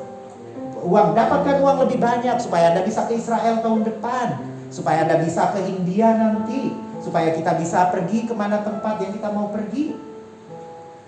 Uang, 0.87 1.13
dapatkan 1.13 1.59
uang 1.61 1.85
lebih 1.85 1.99
banyak 1.99 2.39
supaya 2.39 2.73
Anda 2.73 2.87
bisa 2.87 3.05
ke 3.11 3.19
Israel 3.19 3.59
tahun 3.61 3.83
depan. 3.83 4.41
Supaya 4.71 5.05
Anda 5.05 5.19
bisa 5.19 5.51
ke 5.51 5.61
India 5.67 6.15
nanti. 6.15 6.71
Supaya 7.03 7.35
kita 7.35 7.59
bisa 7.59 7.91
pergi 7.91 8.31
ke 8.31 8.33
mana 8.33 8.63
tempat 8.63 9.03
yang 9.03 9.11
kita 9.11 9.29
mau 9.35 9.51
pergi. 9.51 9.99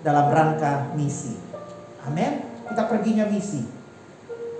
Dalam 0.03 0.27
rangka 0.27 0.91
misi. 0.99 1.39
Amin. 2.03 2.43
Kita 2.67 2.83
perginya 2.91 3.23
misi. 3.31 3.63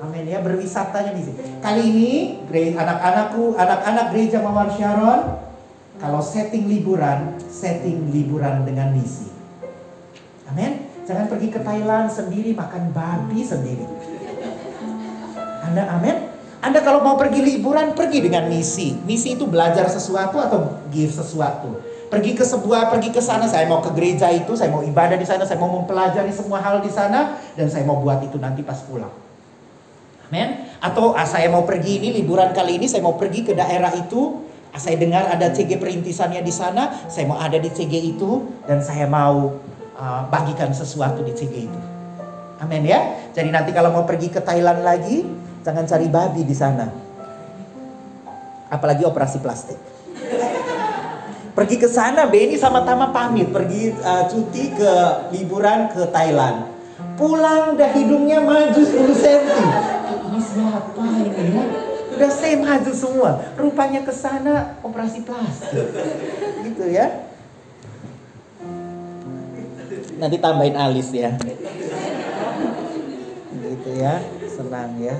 Amin 0.03 0.27
ya, 0.27 0.43
berwisatanya 0.43 1.15
misi. 1.15 1.31
Kali 1.63 1.83
ini 1.87 2.11
anak-anakku, 2.75 3.55
anak-anak 3.55 4.11
gereja 4.11 4.43
Mawar 4.43 4.67
Sharon, 4.75 5.39
kalau 6.03 6.19
setting 6.19 6.67
liburan, 6.67 7.39
setting 7.47 8.11
liburan 8.11 8.67
dengan 8.67 8.91
misi. 8.91 9.31
Amin. 10.51 10.91
Jangan 11.07 11.31
pergi 11.31 11.47
ke 11.47 11.63
Thailand 11.63 12.11
sendiri 12.11 12.51
makan 12.51 12.91
babi 12.91 13.39
sendiri. 13.39 13.87
Anda 15.63 15.87
amin. 15.95 16.27
Anda 16.59 16.83
kalau 16.83 16.99
mau 16.99 17.15
pergi 17.15 17.39
liburan, 17.39 17.95
pergi 17.95 18.19
dengan 18.19 18.51
misi. 18.51 18.99
Misi 19.07 19.39
itu 19.39 19.47
belajar 19.47 19.87
sesuatu 19.87 20.43
atau 20.43 20.75
give 20.91 21.15
sesuatu. 21.15 21.79
Pergi 22.11 22.35
ke 22.35 22.43
sebuah, 22.43 22.91
pergi 22.91 23.09
ke 23.15 23.23
sana, 23.23 23.47
saya 23.47 23.63
mau 23.71 23.79
ke 23.79 23.95
gereja 23.95 24.27
itu, 24.27 24.59
saya 24.59 24.75
mau 24.75 24.83
ibadah 24.83 25.15
di 25.15 25.23
sana, 25.23 25.47
saya 25.47 25.55
mau 25.55 25.71
mempelajari 25.71 26.35
semua 26.35 26.59
hal 26.59 26.83
di 26.83 26.91
sana, 26.91 27.39
dan 27.55 27.71
saya 27.71 27.87
mau 27.87 28.03
buat 28.03 28.19
itu 28.21 28.35
nanti 28.37 28.59
pas 28.59 28.79
pulang. 28.83 29.11
Amin. 30.27 30.67
Atau 30.83 31.15
ah, 31.15 31.25
saya 31.25 31.47
mau 31.47 31.63
pergi 31.63 32.03
ini, 32.03 32.21
liburan 32.21 32.51
kali 32.51 32.75
ini, 32.75 32.91
saya 32.91 33.01
mau 33.01 33.15
pergi 33.15 33.47
ke 33.47 33.57
daerah 33.57 33.91
itu, 33.97 34.52
saya 34.73 34.97
dengar 34.97 35.29
ada 35.29 35.53
CG 35.53 35.77
perintisannya 35.77 36.41
di 36.41 36.49
sana, 36.49 37.05
saya 37.05 37.29
mau 37.29 37.37
ada 37.37 37.61
di 37.61 37.69
CG 37.69 37.93
itu, 37.93 38.41
dan 38.65 38.81
saya 38.81 39.05
mau 39.05 39.53
uh, 39.93 40.21
bagikan 40.33 40.73
sesuatu 40.73 41.21
di 41.21 41.29
CG 41.29 41.69
itu. 41.69 41.79
Amin 42.57 42.81
ya. 42.89 43.29
Jadi 43.37 43.53
nanti 43.53 43.69
kalau 43.69 43.93
mau 43.93 44.01
pergi 44.07 44.33
ke 44.33 44.41
Thailand 44.41 44.81
lagi, 44.81 45.21
jangan 45.61 45.85
cari 45.85 46.07
babi 46.09 46.41
di 46.41 46.55
sana. 46.57 46.89
Apalagi 48.73 49.05
operasi 49.05 49.37
plastik. 49.37 49.77
Pergi 51.53 51.77
ke 51.77 51.85
sana, 51.85 52.25
Benny 52.25 52.57
sama 52.57 52.81
Tama 52.81 53.13
pamit 53.13 53.53
pergi 53.53 53.93
uh, 53.93 54.25
cuti 54.25 54.73
ke 54.73 54.91
liburan 55.37 55.85
ke 55.93 56.09
Thailand. 56.09 56.65
Pulang 57.13 57.77
dah 57.77 57.93
hidungnya 57.93 58.41
maju 58.41 58.81
10 58.81 59.21
cm. 59.21 59.45
Ini 60.33 60.39
siapa 60.41 61.05
ini 61.13 61.53
ya? 61.53 61.92
Udah 62.23 62.31
saya 62.39 62.55
maju 62.55 62.91
semua. 62.95 63.51
Rupanya 63.59 63.99
ke 64.07 64.15
sana 64.15 64.79
operasi 64.79 65.27
plastik. 65.27 65.75
Gitu 66.63 66.87
ya. 66.87 67.27
Nanti 70.23 70.39
tambahin 70.39 70.79
alis 70.79 71.11
ya. 71.11 71.35
Gitu 73.51 73.91
ya. 73.99 74.23
Senang 74.47 74.95
ya. 75.03 75.19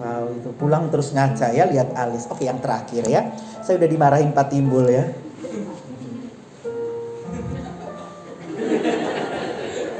Wow 0.00 0.32
itu 0.32 0.48
pulang 0.56 0.88
terus 0.88 1.12
ngaca 1.12 1.52
ya 1.52 1.68
lihat 1.68 1.92
alis. 1.92 2.24
Oke 2.24 2.48
yang 2.48 2.56
terakhir 2.64 3.04
ya. 3.04 3.28
Saya 3.60 3.76
udah 3.76 3.88
dimarahin 3.92 4.32
Pak 4.32 4.48
Timbul 4.48 4.88
ya. 4.88 5.12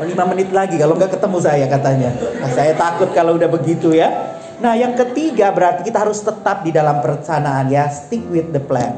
Oh, 0.00 0.08
5 0.08 0.16
menit 0.32 0.56
lagi 0.56 0.80
kalau 0.80 0.96
nggak 0.96 1.20
ketemu 1.20 1.36
saya 1.36 1.68
katanya. 1.68 2.16
Nah, 2.16 2.48
saya 2.48 2.72
takut 2.80 3.12
kalau 3.12 3.36
udah 3.36 3.52
begitu 3.52 3.92
ya. 3.92 4.40
Nah 4.62 4.78
yang 4.78 4.94
ketiga 4.94 5.50
berarti 5.50 5.82
kita 5.82 6.06
harus 6.06 6.22
tetap 6.22 6.62
di 6.62 6.70
dalam 6.70 7.02
perencanaan 7.02 7.66
ya. 7.66 7.90
Stick 7.90 8.22
with 8.30 8.54
the 8.54 8.62
plan. 8.62 8.94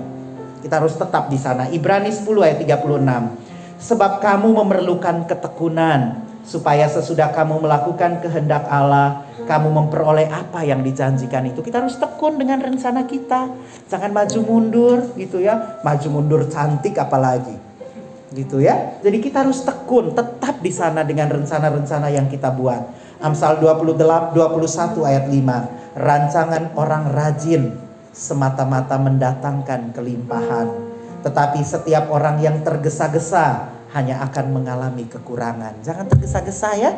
Kita 0.61 0.77
harus 0.77 0.93
tetap 0.93 1.33
di 1.33 1.41
sana. 1.41 1.73
Ibrani 1.73 2.13
10 2.13 2.45
ayat 2.45 2.61
36. 2.61 3.81
Sebab 3.81 4.21
kamu 4.21 4.49
memerlukan 4.61 5.25
ketekunan 5.25 6.21
supaya 6.45 6.85
sesudah 6.85 7.33
kamu 7.33 7.65
melakukan 7.65 8.21
kehendak 8.21 8.69
Allah, 8.69 9.25
kamu 9.49 9.73
memperoleh 9.73 10.29
apa 10.29 10.69
yang 10.69 10.85
dijanjikan 10.85 11.49
itu. 11.49 11.65
Kita 11.65 11.81
harus 11.81 11.97
tekun 11.97 12.37
dengan 12.37 12.61
rencana 12.61 13.09
kita. 13.09 13.49
Jangan 13.89 14.13
maju 14.13 14.41
mundur 14.45 15.17
gitu 15.17 15.41
ya. 15.41 15.81
Maju 15.81 16.09
mundur 16.13 16.45
cantik 16.53 17.01
apalagi. 17.01 17.57
Gitu 18.37 18.61
ya. 18.61 19.01
Jadi 19.01 19.17
kita 19.17 19.49
harus 19.49 19.65
tekun, 19.65 20.13
tetap 20.13 20.61
di 20.61 20.69
sana 20.69 21.01
dengan 21.09 21.33
rencana-rencana 21.33 22.13
yang 22.13 22.29
kita 22.29 22.53
buat. 22.53 23.04
Amsal 23.25 23.57
28 23.57 24.37
21 24.37 25.01
ayat 25.09 25.25
5. 25.33 25.97
Rancangan 25.97 26.65
orang 26.77 27.09
rajin 27.09 27.73
semata-mata 28.13 29.01
mendatangkan 29.01 29.97
kelimpahan. 29.97 30.69
Tetapi 31.25 31.65
setiap 31.65 32.13
orang 32.13 32.37
yang 32.45 32.61
tergesa-gesa 32.61 33.73
hanya 33.97 34.21
akan 34.29 34.61
mengalami 34.61 35.09
kekurangan. 35.09 35.81
Jangan 35.81 36.05
tergesa-gesa 36.05 36.77
ya. 36.77 36.93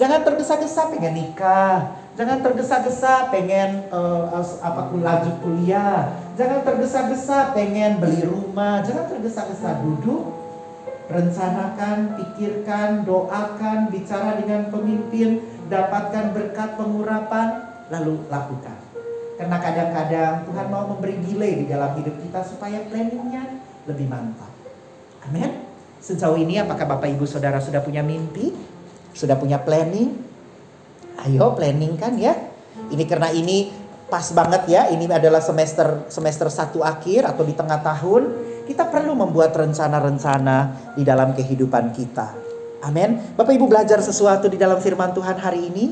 Jangan 0.00 0.24
tergesa-gesa 0.24 0.88
pengen 0.88 1.12
nikah. 1.12 1.92
Jangan 2.16 2.40
tergesa-gesa 2.40 3.28
pengen 3.28 3.84
uh, 3.92 4.32
apa 4.64 4.96
lanjut 4.96 5.44
kuliah. 5.44 6.08
Jangan 6.40 6.64
tergesa-gesa 6.64 7.52
pengen 7.52 8.00
beli 8.00 8.24
rumah. 8.24 8.80
Jangan 8.80 9.12
tergesa-gesa 9.12 9.76
duduk 9.84 10.39
rencanakan, 11.10 12.16
pikirkan, 12.16 13.02
doakan, 13.02 13.90
bicara 13.90 14.38
dengan 14.38 14.70
pemimpin, 14.70 15.42
dapatkan 15.66 16.30
berkat 16.30 16.78
pengurapan, 16.78 17.48
lalu 17.90 18.22
lakukan. 18.30 18.78
Karena 19.34 19.56
kadang-kadang 19.56 20.34
Tuhan 20.46 20.66
mau 20.68 20.84
memberi 20.86 21.16
delay 21.24 21.64
di 21.64 21.66
dalam 21.66 21.96
hidup 21.98 22.12
kita 22.22 22.40
supaya 22.44 22.84
planningnya 22.86 23.58
lebih 23.88 24.06
mantap. 24.06 24.52
Amin. 25.26 25.66
Sejauh 26.00 26.36
ini 26.36 26.60
apakah 26.60 26.84
Bapak 26.84 27.08
Ibu 27.12 27.24
Saudara 27.24 27.60
sudah 27.60 27.80
punya 27.84 28.00
mimpi? 28.00 28.52
Sudah 29.12 29.36
punya 29.36 29.60
planning? 29.60 30.16
Ayo 31.24 31.52
planning 31.56 31.96
kan 31.96 32.16
ya. 32.16 32.36
Ini 32.88 33.04
karena 33.04 33.32
ini 33.32 33.72
pas 34.08 34.28
banget 34.32 34.68
ya. 34.68 34.88
Ini 34.92 35.08
adalah 35.08 35.40
semester 35.40 36.08
semester 36.12 36.48
satu 36.48 36.80
akhir 36.84 37.28
atau 37.28 37.44
di 37.44 37.52
tengah 37.56 37.80
tahun. 37.80 38.22
Kita 38.70 38.86
perlu 38.86 39.18
membuat 39.18 39.50
rencana-rencana 39.58 40.56
di 40.94 41.02
dalam 41.02 41.34
kehidupan 41.34 41.90
kita. 41.90 42.30
Amin. 42.86 43.18
Bapak 43.34 43.50
Ibu 43.58 43.66
belajar 43.66 43.98
sesuatu 43.98 44.46
di 44.46 44.54
dalam 44.54 44.78
firman 44.78 45.10
Tuhan 45.10 45.42
hari 45.42 45.74
ini? 45.74 45.90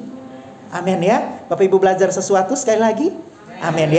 Amin 0.71 1.03
ya. 1.03 1.43
Bapak 1.51 1.67
Ibu 1.67 1.83
belajar 1.83 2.15
sesuatu 2.15 2.55
sekali 2.55 2.79
lagi? 2.79 3.11
Amin 3.59 3.91
ya. 3.91 3.97